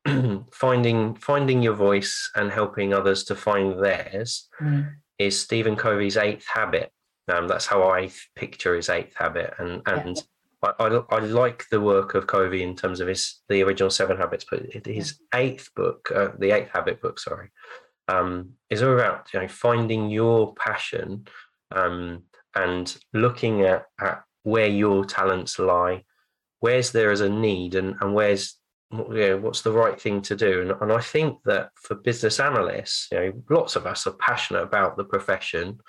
finding 0.53 1.15
finding 1.17 1.61
your 1.63 1.75
voice 1.75 2.31
and 2.37 2.51
helping 2.53 2.95
others 2.95 3.25
to 3.25 3.35
find 3.35 3.83
theirs 3.85 4.49
Mm. 4.63 4.95
is 5.19 5.39
stephen 5.39 5.77
covey's 5.77 6.17
eighth 6.17 6.47
habit 6.47 6.93
um 7.29 7.49
that's 7.49 7.67
how 7.67 7.83
i 7.91 8.11
picture 8.37 8.75
his 8.75 8.89
eighth 8.89 9.15
habit 9.17 9.55
and 9.59 9.83
Yeah. 9.87 10.01
and 10.01 10.23
I, 10.65 10.73
I, 10.79 11.03
I 11.11 11.19
like 11.21 11.67
the 11.71 11.81
work 11.81 12.15
of 12.15 12.27
Covey 12.27 12.63
in 12.63 12.75
terms 12.75 13.01
of 13.01 13.09
his 13.09 13.43
the 13.49 13.63
original 13.63 13.91
seven 13.91 14.17
habits, 14.17 14.47
but 14.51 14.63
his 14.87 15.19
eighth 15.35 15.69
book, 15.75 16.11
uh, 16.15 16.29
the 16.39 16.53
eighth 16.53 16.71
habit 16.71 17.01
book, 17.01 17.19
sorry, 17.19 17.51
um, 18.09 18.53
is 18.71 18.83
all 18.83 18.95
about 18.95 19.29
you 19.33 19.41
know 19.41 19.49
finding 19.49 20.11
your 20.11 20.55
passion 20.55 21.27
um, 21.71 22.23
and 22.55 22.97
looking 23.13 23.63
at, 23.63 23.87
at 24.01 24.23
where 24.43 24.69
your 24.69 25.05
talents 25.05 25.59
lie, 25.59 26.05
where's 26.61 26.93
there 26.93 27.13
is 27.13 27.21
a 27.21 27.29
need, 27.29 27.75
and 27.75 27.97
and 28.01 28.15
where's 28.15 28.57
you 28.93 29.09
know, 29.09 29.37
what's 29.39 29.63
the 29.63 29.73
right 29.73 30.01
thing 30.01 30.23
to 30.23 30.37
do. 30.37 30.63
And, 30.63 30.71
and 30.81 30.93
I 30.93 31.01
think 31.01 31.39
that 31.47 31.71
for 31.83 31.97
business 31.97 32.39
analysts, 32.39 33.09
you 33.11 33.19
know, 33.19 33.33
lots 33.51 33.77
of 33.77 33.87
us 33.87 34.07
are 34.07 34.13
passionate 34.13 34.63
about 34.63 34.97
the 34.97 35.05
profession 35.05 35.81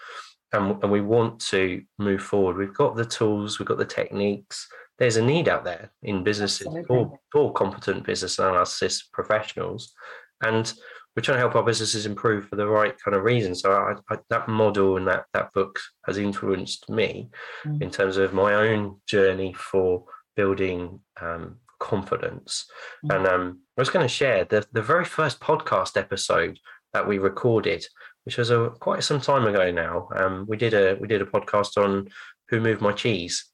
and, 0.53 0.81
and 0.83 0.91
we 0.91 1.01
want 1.01 1.39
to 1.51 1.81
move 1.97 2.21
forward. 2.21 2.57
We've 2.57 2.73
got 2.73 2.95
the 2.95 3.05
tools, 3.05 3.59
we've 3.59 3.67
got 3.67 3.77
the 3.77 3.85
techniques. 3.85 4.67
There's 4.97 5.17
a 5.17 5.25
need 5.25 5.49
out 5.49 5.65
there 5.65 5.91
in 6.03 6.23
businesses 6.23 6.67
Absolutely. 6.67 6.85
for, 6.87 7.19
for 7.31 7.53
competent 7.53 8.05
business 8.05 8.39
analysis 8.39 9.09
professionals. 9.11 9.93
And 10.41 10.71
we're 11.15 11.23
trying 11.23 11.37
to 11.37 11.41
help 11.41 11.55
our 11.55 11.63
businesses 11.63 12.05
improve 12.05 12.47
for 12.47 12.55
the 12.57 12.67
right 12.67 12.93
kind 13.03 13.15
of 13.15 13.23
reasons. 13.23 13.61
So 13.61 13.71
I, 13.71 14.13
I, 14.13 14.19
that 14.29 14.47
model 14.47 14.97
and 14.97 15.07
that 15.07 15.25
that 15.33 15.51
book 15.53 15.79
has 16.05 16.17
influenced 16.17 16.89
me 16.89 17.29
Mm. 17.65 17.81
in 17.81 17.89
terms 17.89 18.17
of 18.17 18.33
my 18.33 18.53
own 18.53 19.01
journey 19.07 19.53
for 19.53 20.05
building 20.35 20.99
um, 21.21 21.57
confidence. 21.79 22.65
Mm. 23.05 23.15
And 23.15 23.27
um, 23.27 23.59
I 23.77 23.81
was 23.81 23.89
going 23.89 24.03
to 24.03 24.09
share 24.09 24.45
the 24.45 24.65
the 24.71 24.81
very 24.81 25.05
first 25.05 25.39
podcast 25.39 25.97
episode 25.97 26.59
that 26.93 27.07
we 27.07 27.17
recorded, 27.17 27.85
which 28.25 28.37
was 28.37 28.49
a 28.49 28.71
quite 28.79 29.03
some 29.03 29.21
time 29.21 29.45
ago 29.45 29.71
now. 29.71 30.09
Um, 30.15 30.45
we 30.47 30.57
did 30.57 30.73
a 30.73 30.97
we 30.99 31.07
did 31.07 31.21
a 31.21 31.25
podcast 31.25 31.81
on 31.81 32.09
who 32.49 32.59
moved 32.59 32.81
my 32.81 32.91
cheese. 32.91 33.45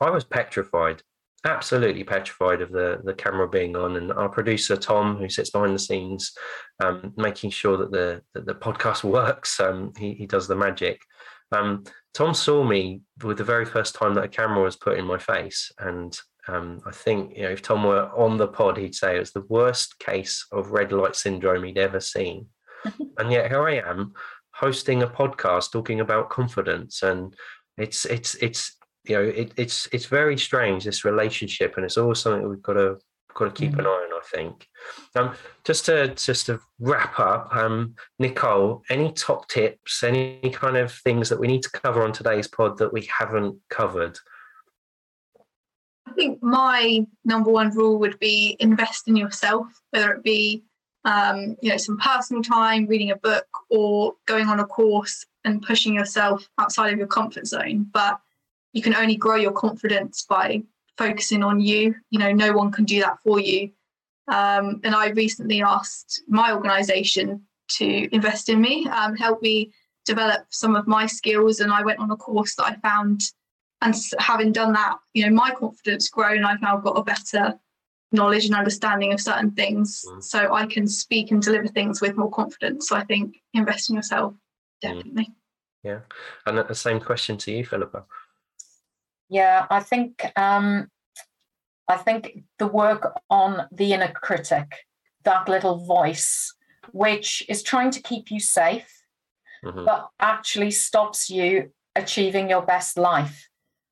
I 0.00 0.10
was 0.10 0.24
petrified, 0.24 1.02
absolutely 1.44 2.04
petrified 2.04 2.62
of 2.62 2.72
the 2.72 3.00
the 3.04 3.14
camera 3.14 3.48
being 3.48 3.76
on, 3.76 3.96
and 3.96 4.12
our 4.12 4.28
producer 4.28 4.76
Tom, 4.76 5.16
who 5.16 5.28
sits 5.28 5.50
behind 5.50 5.74
the 5.74 5.78
scenes, 5.78 6.32
um, 6.82 7.12
making 7.16 7.50
sure 7.50 7.76
that 7.76 7.92
the 7.92 8.22
that 8.34 8.46
the 8.46 8.54
podcast 8.54 9.04
works. 9.18 9.60
Um, 9.60 9.92
he 9.98 10.14
he 10.14 10.26
does 10.26 10.48
the 10.48 10.56
magic. 10.56 11.00
Um, 11.52 11.84
Tom 12.14 12.34
saw 12.34 12.64
me 12.64 13.02
with 13.22 13.38
the 13.38 13.44
very 13.44 13.64
first 13.64 13.94
time 13.94 14.14
that 14.14 14.24
a 14.24 14.28
camera 14.28 14.62
was 14.62 14.76
put 14.76 14.98
in 14.98 15.04
my 15.04 15.18
face, 15.18 15.70
and 15.78 16.18
um, 16.48 16.80
I 16.86 16.90
think 16.90 17.36
you 17.36 17.42
know 17.42 17.50
if 17.50 17.60
Tom 17.60 17.84
were 17.84 18.10
on 18.16 18.38
the 18.38 18.48
pod, 18.48 18.78
he'd 18.78 18.94
say 18.94 19.16
it 19.16 19.20
was 19.20 19.32
the 19.32 19.46
worst 19.48 19.98
case 19.98 20.46
of 20.52 20.70
red 20.70 20.90
light 20.90 21.16
syndrome 21.16 21.64
he'd 21.64 21.78
ever 21.78 22.00
seen. 22.00 22.46
And 23.18 23.30
yet 23.30 23.50
here 23.50 23.66
I 23.66 23.76
am 23.76 24.14
hosting 24.52 25.02
a 25.02 25.06
podcast 25.06 25.72
talking 25.72 26.00
about 26.00 26.30
confidence, 26.30 27.02
and 27.02 27.34
it's 27.78 28.04
it's 28.04 28.34
it's 28.36 28.76
you 29.04 29.16
know 29.16 29.22
it, 29.22 29.52
it's 29.56 29.88
it's 29.92 30.06
very 30.06 30.38
strange 30.38 30.84
this 30.84 31.04
relationship, 31.04 31.76
and 31.76 31.84
it's 31.84 31.96
always 31.96 32.18
something 32.18 32.48
we've 32.48 32.62
got 32.62 32.74
to 32.74 32.98
got 33.34 33.54
to 33.54 33.60
keep 33.60 33.78
an 33.78 33.86
eye 33.86 33.88
on. 33.88 34.10
I 34.20 34.36
think. 34.36 34.68
Um, 35.16 35.34
just 35.64 35.86
to 35.86 36.14
just 36.14 36.46
to 36.46 36.60
wrap 36.78 37.18
up, 37.18 37.54
um, 37.54 37.94
Nicole, 38.18 38.82
any 38.90 39.12
top 39.12 39.48
tips, 39.48 40.02
any 40.02 40.50
kind 40.52 40.76
of 40.76 40.92
things 40.92 41.28
that 41.28 41.40
we 41.40 41.46
need 41.46 41.62
to 41.62 41.70
cover 41.70 42.02
on 42.02 42.12
today's 42.12 42.48
pod 42.48 42.78
that 42.78 42.92
we 42.92 43.08
haven't 43.18 43.56
covered? 43.70 44.18
I 46.06 46.12
think 46.12 46.42
my 46.42 47.06
number 47.24 47.50
one 47.50 47.70
rule 47.70 47.98
would 48.00 48.18
be 48.18 48.56
invest 48.58 49.06
in 49.06 49.16
yourself, 49.16 49.66
whether 49.90 50.12
it 50.12 50.24
be 50.24 50.64
um, 51.04 51.56
you 51.60 51.70
know 51.70 51.76
some 51.76 51.98
personal 51.98 52.42
time, 52.42 52.86
reading 52.86 53.10
a 53.10 53.16
book, 53.16 53.46
or 53.70 54.14
going 54.26 54.48
on 54.48 54.60
a 54.60 54.66
course 54.66 55.24
and 55.44 55.62
pushing 55.62 55.94
yourself 55.94 56.48
outside 56.58 56.92
of 56.92 56.98
your 56.98 57.06
comfort 57.06 57.46
zone. 57.46 57.86
But 57.92 58.20
you 58.72 58.82
can 58.82 58.94
only 58.94 59.16
grow 59.16 59.36
your 59.36 59.52
confidence 59.52 60.24
by 60.28 60.62
focusing 60.98 61.42
on 61.42 61.60
you. 61.60 61.94
You 62.10 62.18
know, 62.18 62.32
no 62.32 62.52
one 62.52 62.70
can 62.70 62.84
do 62.84 63.00
that 63.00 63.18
for 63.24 63.40
you. 63.40 63.70
Um, 64.28 64.80
and 64.84 64.94
I 64.94 65.08
recently 65.08 65.62
asked 65.62 66.22
my 66.28 66.52
organisation 66.52 67.42
to 67.78 68.14
invest 68.14 68.48
in 68.48 68.60
me, 68.60 68.86
um, 68.88 69.16
help 69.16 69.42
me 69.42 69.72
develop 70.04 70.46
some 70.50 70.76
of 70.76 70.86
my 70.86 71.06
skills, 71.06 71.60
and 71.60 71.72
I 71.72 71.82
went 71.82 71.98
on 71.98 72.10
a 72.10 72.16
course 72.16 72.54
that 72.56 72.64
I 72.64 72.74
found 72.76 73.22
and 73.82 73.94
having 74.18 74.52
done 74.52 74.72
that 74.72 74.96
you 75.14 75.24
know 75.24 75.34
my 75.34 75.50
confidence 75.52 76.08
grown 76.08 76.44
i've 76.44 76.62
now 76.62 76.76
got 76.76 76.98
a 76.98 77.02
better 77.02 77.58
knowledge 78.12 78.46
and 78.46 78.54
understanding 78.54 79.12
of 79.12 79.20
certain 79.20 79.50
things 79.52 80.04
Mm. 80.08 80.22
so 80.22 80.54
i 80.54 80.66
can 80.66 80.86
speak 80.86 81.30
and 81.30 81.42
deliver 81.42 81.68
things 81.68 82.00
with 82.00 82.16
more 82.16 82.30
confidence 82.30 82.88
so 82.88 82.96
i 82.96 83.04
think 83.04 83.36
invest 83.54 83.90
in 83.90 83.96
yourself 83.96 84.34
definitely 84.82 85.28
Yeah. 85.82 86.00
And 86.46 86.58
the 86.58 86.74
same 86.74 87.00
question 87.00 87.38
to 87.38 87.50
you, 87.52 87.64
Philippa. 87.64 88.04
Yeah, 89.30 89.66
I 89.70 89.80
think 89.80 90.10
um, 90.36 90.90
I 91.88 91.96
think 91.96 92.44
the 92.58 92.66
work 92.66 93.02
on 93.30 93.66
the 93.72 93.92
inner 93.94 94.12
critic, 94.12 94.68
that 95.24 95.48
little 95.48 95.76
voice, 95.86 96.54
which 96.92 97.42
is 97.48 97.62
trying 97.62 97.90
to 97.92 98.02
keep 98.02 98.30
you 98.30 98.40
safe, 98.40 98.90
Mhm. 99.64 99.84
but 99.86 100.10
actually 100.18 100.70
stops 100.70 101.30
you 101.30 101.72
achieving 101.96 102.50
your 102.50 102.62
best 102.62 102.98
life. 102.98 103.48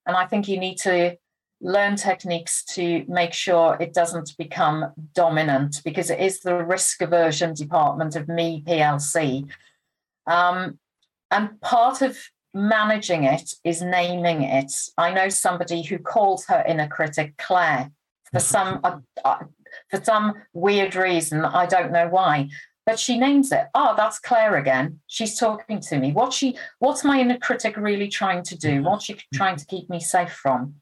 And 0.06 0.14
I 0.16 0.26
think 0.26 0.48
you 0.48 0.58
need 0.58 0.76
to 0.78 1.16
learn 1.60 1.96
techniques 1.96 2.64
to 2.64 3.04
make 3.08 3.32
sure 3.32 3.76
it 3.80 3.92
doesn't 3.92 4.36
become 4.38 4.92
dominant 5.14 5.80
because 5.84 6.10
it 6.10 6.20
is 6.20 6.40
the 6.40 6.54
risk 6.54 7.02
aversion 7.02 7.54
department 7.54 8.14
of 8.14 8.28
me 8.28 8.62
PLC. 8.66 9.48
Um, 10.26 10.78
and 11.30 11.60
part 11.60 12.00
of 12.02 12.16
managing 12.54 13.24
it 13.24 13.54
is 13.64 13.82
naming 13.82 14.42
it. 14.42 14.72
I 14.96 15.12
know 15.12 15.28
somebody 15.28 15.82
who 15.82 15.98
calls 15.98 16.46
her 16.46 16.64
inner 16.66 16.88
critic 16.88 17.36
Claire 17.38 17.90
for 18.32 18.40
some 18.54 18.80
uh, 18.84 18.98
uh, 19.24 19.38
for 19.90 20.02
some 20.02 20.34
weird 20.52 20.94
reason. 20.94 21.44
I 21.44 21.66
don't 21.66 21.92
know 21.92 22.08
why, 22.08 22.48
but 22.86 22.98
she 22.98 23.18
names 23.18 23.52
it. 23.52 23.66
Oh, 23.74 23.94
that's 23.96 24.18
Claire 24.18 24.56
again. 24.56 25.00
She's 25.06 25.38
talking 25.38 25.80
to 25.80 25.98
me. 25.98 26.12
What 26.12 26.32
she 26.32 26.56
what's 26.78 27.04
my 27.04 27.20
inner 27.20 27.38
critic 27.38 27.76
really 27.76 28.08
trying 28.08 28.42
to 28.44 28.56
do? 28.56 28.82
What's 28.88 29.04
she 29.04 29.16
trying 29.34 29.56
to 29.56 29.66
keep 29.66 29.90
me 29.90 30.00
safe 30.00 30.32
from? 30.32 30.76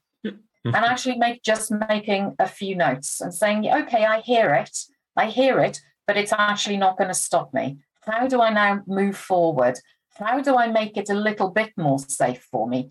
And 0.75 0.85
actually 0.85 1.17
make 1.17 1.43
just 1.43 1.71
making 1.89 2.35
a 2.39 2.47
few 2.49 2.75
notes 2.77 3.21
and 3.21 3.33
saying, 3.33 3.67
okay, 3.69 4.05
I 4.05 4.21
hear 4.21 4.55
it, 4.55 4.77
I 5.17 5.27
hear 5.27 5.61
it, 5.61 5.81
but 6.07 6.17
it's 6.17 6.33
actually 6.33 6.77
not 6.77 6.99
going 6.99 7.09
to 7.09 7.15
stop 7.15 7.53
me. 7.55 7.79
How 8.03 8.27
do 8.27 8.41
I 8.41 8.51
now 8.51 8.83
move 8.87 9.17
forward? 9.17 9.79
How 10.15 10.41
do 10.41 10.57
I 10.57 10.69
make 10.69 10.97
it 10.97 11.11
a 11.11 11.15
little 11.15 11.51
bit 11.51 11.73
more 11.77 11.99
safe 11.99 12.47
for 12.51 12.69
me? 12.69 12.91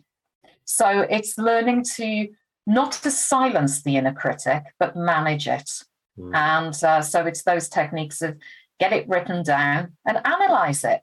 So 0.66 1.02
it's 1.10 1.38
learning 1.38 1.84
to 1.96 2.28
not 2.68 2.94
to 2.94 3.12
silence 3.12 3.84
the 3.84 3.98
inner 3.98 4.14
critic, 4.14 4.64
but 4.80 4.96
manage 4.96 5.48
it. 5.48 5.70
Mm. 6.18 6.36
And 6.36 6.84
uh, 6.84 7.02
so 7.02 7.26
it's 7.26 7.44
those 7.44 7.70
techniques 7.70 8.22
of 8.22 8.38
get 8.80 8.92
it 8.94 9.08
written 9.08 9.44
down 9.44 9.94
and 10.06 10.20
analyze 10.26 10.84
it. 10.84 11.02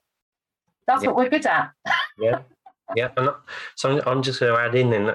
That's 0.86 1.02
Yeah. 1.02 1.08
what 1.10 1.16
we're 1.16 1.30
good 1.30 1.46
at. 1.46 1.70
yeah 2.18 2.40
yeah 2.94 3.08
and 3.16 3.30
so 3.74 4.02
I'm, 4.06 4.22
just 4.22 4.40
going 4.40 4.54
to 4.54 4.60
add 4.60 4.74
in 4.74 4.92
and, 4.92 5.08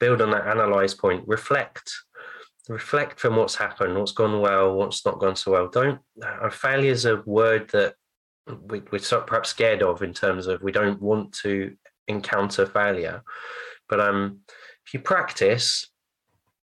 build 0.00 0.20
on 0.20 0.30
that 0.30 0.46
analyze 0.46 0.94
point 0.94 1.24
reflect. 1.26 1.92
Reflect 2.68 3.20
from 3.20 3.36
what's 3.36 3.54
happened 3.54 3.96
what's 3.96 4.12
gone 4.12 4.40
well 4.40 4.74
what's 4.74 5.06
not 5.06 5.20
gone 5.20 5.36
so 5.36 5.52
well. 5.52 5.68
Don't 5.68 6.00
uh, 6.20 6.50
failure 6.50 6.90
is 6.90 7.04
a 7.04 7.22
word 7.24 7.70
that 7.70 7.94
we, 8.68 8.82
we're 8.90 8.98
so 8.98 9.20
perhaps 9.20 9.50
scared 9.50 9.82
of 9.82 10.02
in 10.02 10.12
terms 10.12 10.46
of 10.48 10.62
we 10.62 10.72
don't 10.72 11.00
want 11.00 11.32
to 11.42 11.76
encounter 12.08 12.66
failure. 12.66 13.22
But 13.88 14.00
um 14.00 14.40
if 14.84 14.94
you 14.94 15.00
practice 15.00 15.88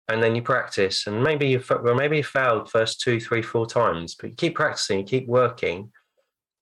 and 0.08 0.22
then 0.22 0.36
you 0.36 0.41
practice 0.41 1.08
and 1.08 1.24
maybe 1.24 1.48
you 1.48 1.63
well 1.84 1.96
maybe 1.96 2.17
you 2.17 2.24
failed 2.24 2.70
first 2.70 3.00
two 3.02 3.20
three 3.20 3.41
four 3.41 3.65
times 3.65 4.15
but 4.15 4.32
you 4.32 4.36
keep 4.36 4.56
practicing 4.56 5.00
you 5.00 5.06
keep 5.06 5.28
working 5.28 5.91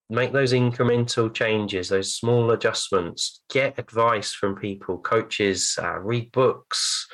make 0.09 0.31
those 0.31 0.53
incremental 0.53 1.33
changes, 1.33 1.89
those 1.89 2.15
small 2.15 2.51
adjustments, 2.51 3.41
get 3.49 3.77
advice 3.77 4.33
from 4.33 4.55
people, 4.55 4.97
coaches, 4.97 5.77
uh, 5.81 5.99
read 5.99 6.31
books, 6.31 7.07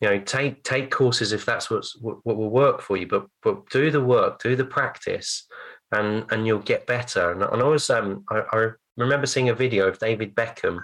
you 0.00 0.08
know, 0.08 0.18
take 0.18 0.62
take 0.64 0.90
courses 0.90 1.32
if 1.32 1.44
that's 1.44 1.70
what's 1.70 1.96
what, 2.00 2.18
what 2.24 2.36
will 2.36 2.50
work 2.50 2.80
for 2.80 2.96
you, 2.96 3.06
but 3.06 3.26
but 3.42 3.68
do 3.70 3.90
the 3.90 4.02
work, 4.02 4.42
do 4.42 4.56
the 4.56 4.64
practice, 4.64 5.46
and 5.92 6.24
and 6.30 6.46
you'll 6.46 6.58
get 6.58 6.86
better. 6.86 7.32
And, 7.32 7.42
and 7.42 7.62
I 7.62 7.66
was 7.66 7.88
um 7.90 8.24
I, 8.28 8.42
I 8.50 8.70
remember 8.96 9.26
seeing 9.26 9.50
a 9.50 9.54
video 9.54 9.86
of 9.86 9.98
David 9.98 10.34
Beckham, 10.34 10.80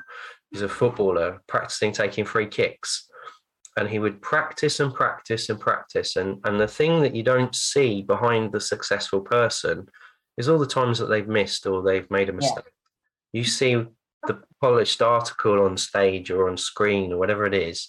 who's 0.50 0.62
a 0.62 0.68
footballer 0.68 1.42
practicing 1.48 1.92
taking 1.92 2.24
free 2.26 2.46
kicks, 2.46 3.08
and 3.76 3.88
he 3.88 3.98
would 3.98 4.20
practice 4.20 4.80
and 4.80 4.94
practice 4.94 5.48
and 5.48 5.58
practice, 5.58 6.16
and 6.16 6.38
and 6.44 6.60
the 6.60 6.68
thing 6.68 7.00
that 7.00 7.16
you 7.16 7.22
don't 7.22 7.54
see 7.54 8.02
behind 8.02 8.52
the 8.52 8.60
successful 8.60 9.20
person 9.20 9.88
is 10.36 10.48
all 10.48 10.58
the 10.58 10.66
times 10.66 10.98
that 10.98 11.06
they've 11.06 11.28
missed 11.28 11.66
or 11.66 11.82
they've 11.82 12.10
made 12.10 12.28
a 12.28 12.32
mistake. 12.32 12.64
Yeah. 13.32 13.40
You 13.40 13.44
see 13.44 13.84
the 14.26 14.42
polished 14.60 15.02
article 15.02 15.62
on 15.62 15.76
stage 15.76 16.30
or 16.30 16.48
on 16.48 16.56
screen 16.56 17.12
or 17.12 17.18
whatever 17.18 17.46
it 17.46 17.54
is 17.54 17.88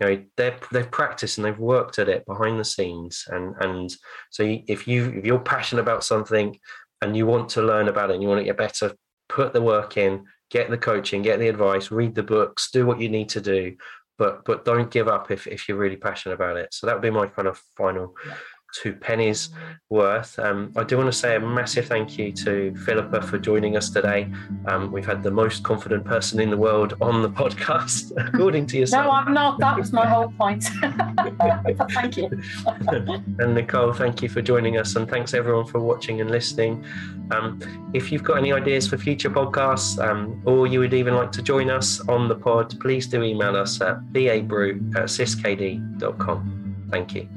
you 0.00 0.06
know 0.06 0.22
they're 0.36 0.58
they've 0.72 0.90
practiced 0.90 1.38
and 1.38 1.44
they've 1.44 1.58
worked 1.58 1.98
at 1.98 2.08
it 2.08 2.24
behind 2.26 2.58
the 2.58 2.64
scenes 2.64 3.24
and 3.28 3.54
and 3.60 3.94
so 4.30 4.42
if 4.66 4.86
you 4.86 5.10
if 5.16 5.24
you're 5.24 5.38
passionate 5.38 5.82
about 5.82 6.04
something 6.04 6.58
and 7.02 7.16
you 7.16 7.26
want 7.26 7.48
to 7.48 7.62
learn 7.62 7.88
about 7.88 8.10
it 8.10 8.14
and 8.14 8.22
you 8.22 8.28
want 8.28 8.38
to 8.38 8.44
get 8.44 8.56
better 8.56 8.92
put 9.28 9.52
the 9.52 9.62
work 9.62 9.96
in 9.96 10.24
get 10.50 10.70
the 10.70 10.78
coaching 10.78 11.22
get 11.22 11.38
the 11.38 11.48
advice 11.48 11.90
read 11.90 12.14
the 12.14 12.22
books 12.22 12.70
do 12.70 12.86
what 12.86 13.00
you 13.00 13.08
need 13.08 13.28
to 13.28 13.40
do 13.40 13.74
but 14.18 14.44
but 14.44 14.64
don't 14.64 14.90
give 14.90 15.08
up 15.08 15.30
if 15.30 15.46
if 15.46 15.68
you're 15.68 15.78
really 15.78 15.96
passionate 15.96 16.34
about 16.34 16.56
it 16.56 16.72
so 16.72 16.86
that 16.86 16.94
would 16.94 17.02
be 17.02 17.10
my 17.10 17.26
kind 17.26 17.48
of 17.48 17.58
final 17.76 18.14
yeah 18.26 18.34
two 18.82 18.92
pennies 18.92 19.50
worth. 19.88 20.38
Um, 20.38 20.72
I 20.76 20.84
do 20.84 20.96
want 20.96 21.10
to 21.10 21.18
say 21.18 21.36
a 21.36 21.40
massive 21.40 21.86
thank 21.86 22.18
you 22.18 22.32
to 22.32 22.74
Philippa 22.84 23.22
for 23.22 23.38
joining 23.38 23.76
us 23.76 23.88
today. 23.88 24.30
Um, 24.66 24.92
we've 24.92 25.06
had 25.06 25.22
the 25.22 25.30
most 25.30 25.62
confident 25.62 26.04
person 26.04 26.40
in 26.40 26.50
the 26.50 26.56
world 26.56 26.94
on 27.00 27.22
the 27.22 27.30
podcast, 27.30 28.12
according 28.34 28.66
to 28.66 28.78
yourself. 28.78 29.06
No, 29.06 29.10
I'm 29.10 29.32
not. 29.32 29.58
That 29.60 29.78
was 29.78 29.92
my 29.92 30.06
whole 30.06 30.30
point. 30.32 30.64
thank 31.90 32.16
you. 32.16 32.28
and 33.38 33.54
Nicole, 33.54 33.92
thank 33.92 34.22
you 34.22 34.28
for 34.28 34.42
joining 34.42 34.76
us, 34.76 34.96
and 34.96 35.08
thanks 35.08 35.34
everyone 35.34 35.66
for 35.66 35.80
watching 35.80 36.20
and 36.20 36.30
listening. 36.30 36.84
Um, 37.30 37.60
if 37.94 38.12
you've 38.12 38.24
got 38.24 38.38
any 38.38 38.52
ideas 38.52 38.86
for 38.88 38.98
future 38.98 39.30
podcasts, 39.30 39.98
um, 40.04 40.42
or 40.44 40.66
you 40.66 40.80
would 40.80 40.94
even 40.94 41.14
like 41.14 41.32
to 41.32 41.42
join 41.42 41.70
us 41.70 42.00
on 42.08 42.28
the 42.28 42.36
pod, 42.36 42.78
please 42.80 43.06
do 43.06 43.22
email 43.22 43.56
us 43.56 43.80
at 43.80 44.00
babrew 44.12 44.94
at 44.96 45.04
ciskd.com. 45.04 46.52
Thank 46.90 47.14
you. 47.14 47.28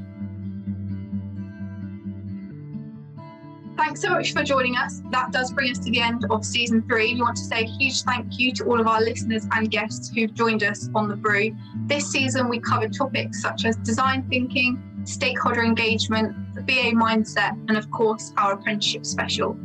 Thanks 3.80 4.02
so 4.02 4.10
much 4.10 4.34
for 4.34 4.44
joining 4.44 4.76
us. 4.76 5.02
That 5.10 5.32
does 5.32 5.54
bring 5.54 5.72
us 5.72 5.80
to 5.80 5.90
the 5.90 6.02
end 6.02 6.26
of 6.30 6.44
season 6.44 6.82
three. 6.82 7.14
We 7.14 7.22
want 7.22 7.38
to 7.38 7.44
say 7.44 7.62
a 7.62 7.66
huge 7.66 8.02
thank 8.02 8.38
you 8.38 8.52
to 8.56 8.66
all 8.66 8.78
of 8.78 8.88
our 8.88 9.00
listeners 9.00 9.48
and 9.54 9.72
guests 9.72 10.10
who've 10.10 10.34
joined 10.34 10.64
us 10.64 10.90
on 10.96 11.08
the 11.08 11.16
brew. 11.16 11.56
This 11.86 12.12
season, 12.12 12.50
we 12.50 12.60
covered 12.60 12.94
topics 12.94 13.42
such 13.42 13.64
as 13.64 13.78
design 13.78 14.28
thinking, 14.28 14.84
stakeholder 15.06 15.64
engagement, 15.64 16.36
the 16.56 16.62
BA 16.62 16.92
mindset, 16.92 17.52
and 17.70 17.78
of 17.78 17.90
course, 17.90 18.34
our 18.36 18.52
apprenticeship 18.52 19.06
special. 19.06 19.58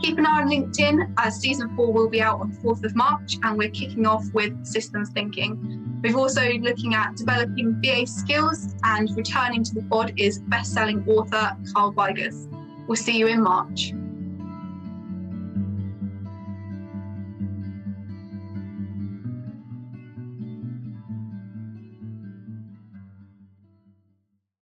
Keep 0.00 0.16
an 0.16 0.24
eye 0.24 0.40
on 0.40 0.48
LinkedIn 0.48 1.12
as 1.18 1.38
season 1.38 1.76
four 1.76 1.92
will 1.92 2.08
be 2.08 2.22
out 2.22 2.40
on 2.40 2.52
4th 2.64 2.82
of 2.84 2.96
March 2.96 3.36
and 3.42 3.58
we're 3.58 3.68
kicking 3.68 4.06
off 4.06 4.24
with 4.32 4.54
systems 4.64 5.10
thinking. 5.10 6.00
We're 6.02 6.16
also 6.16 6.50
looking 6.60 6.94
at 6.94 7.14
developing 7.16 7.78
BA 7.82 8.06
skills 8.06 8.74
and 8.84 9.14
returning 9.14 9.62
to 9.64 9.74
the 9.74 9.82
pod 9.82 10.14
is 10.16 10.38
best-selling 10.38 11.06
author 11.06 11.54
Karl 11.74 11.92
Wiegers. 11.92 12.48
We'll 12.90 12.96
see 12.96 13.16
you 13.16 13.28
in 13.28 13.40
March. 13.40 13.94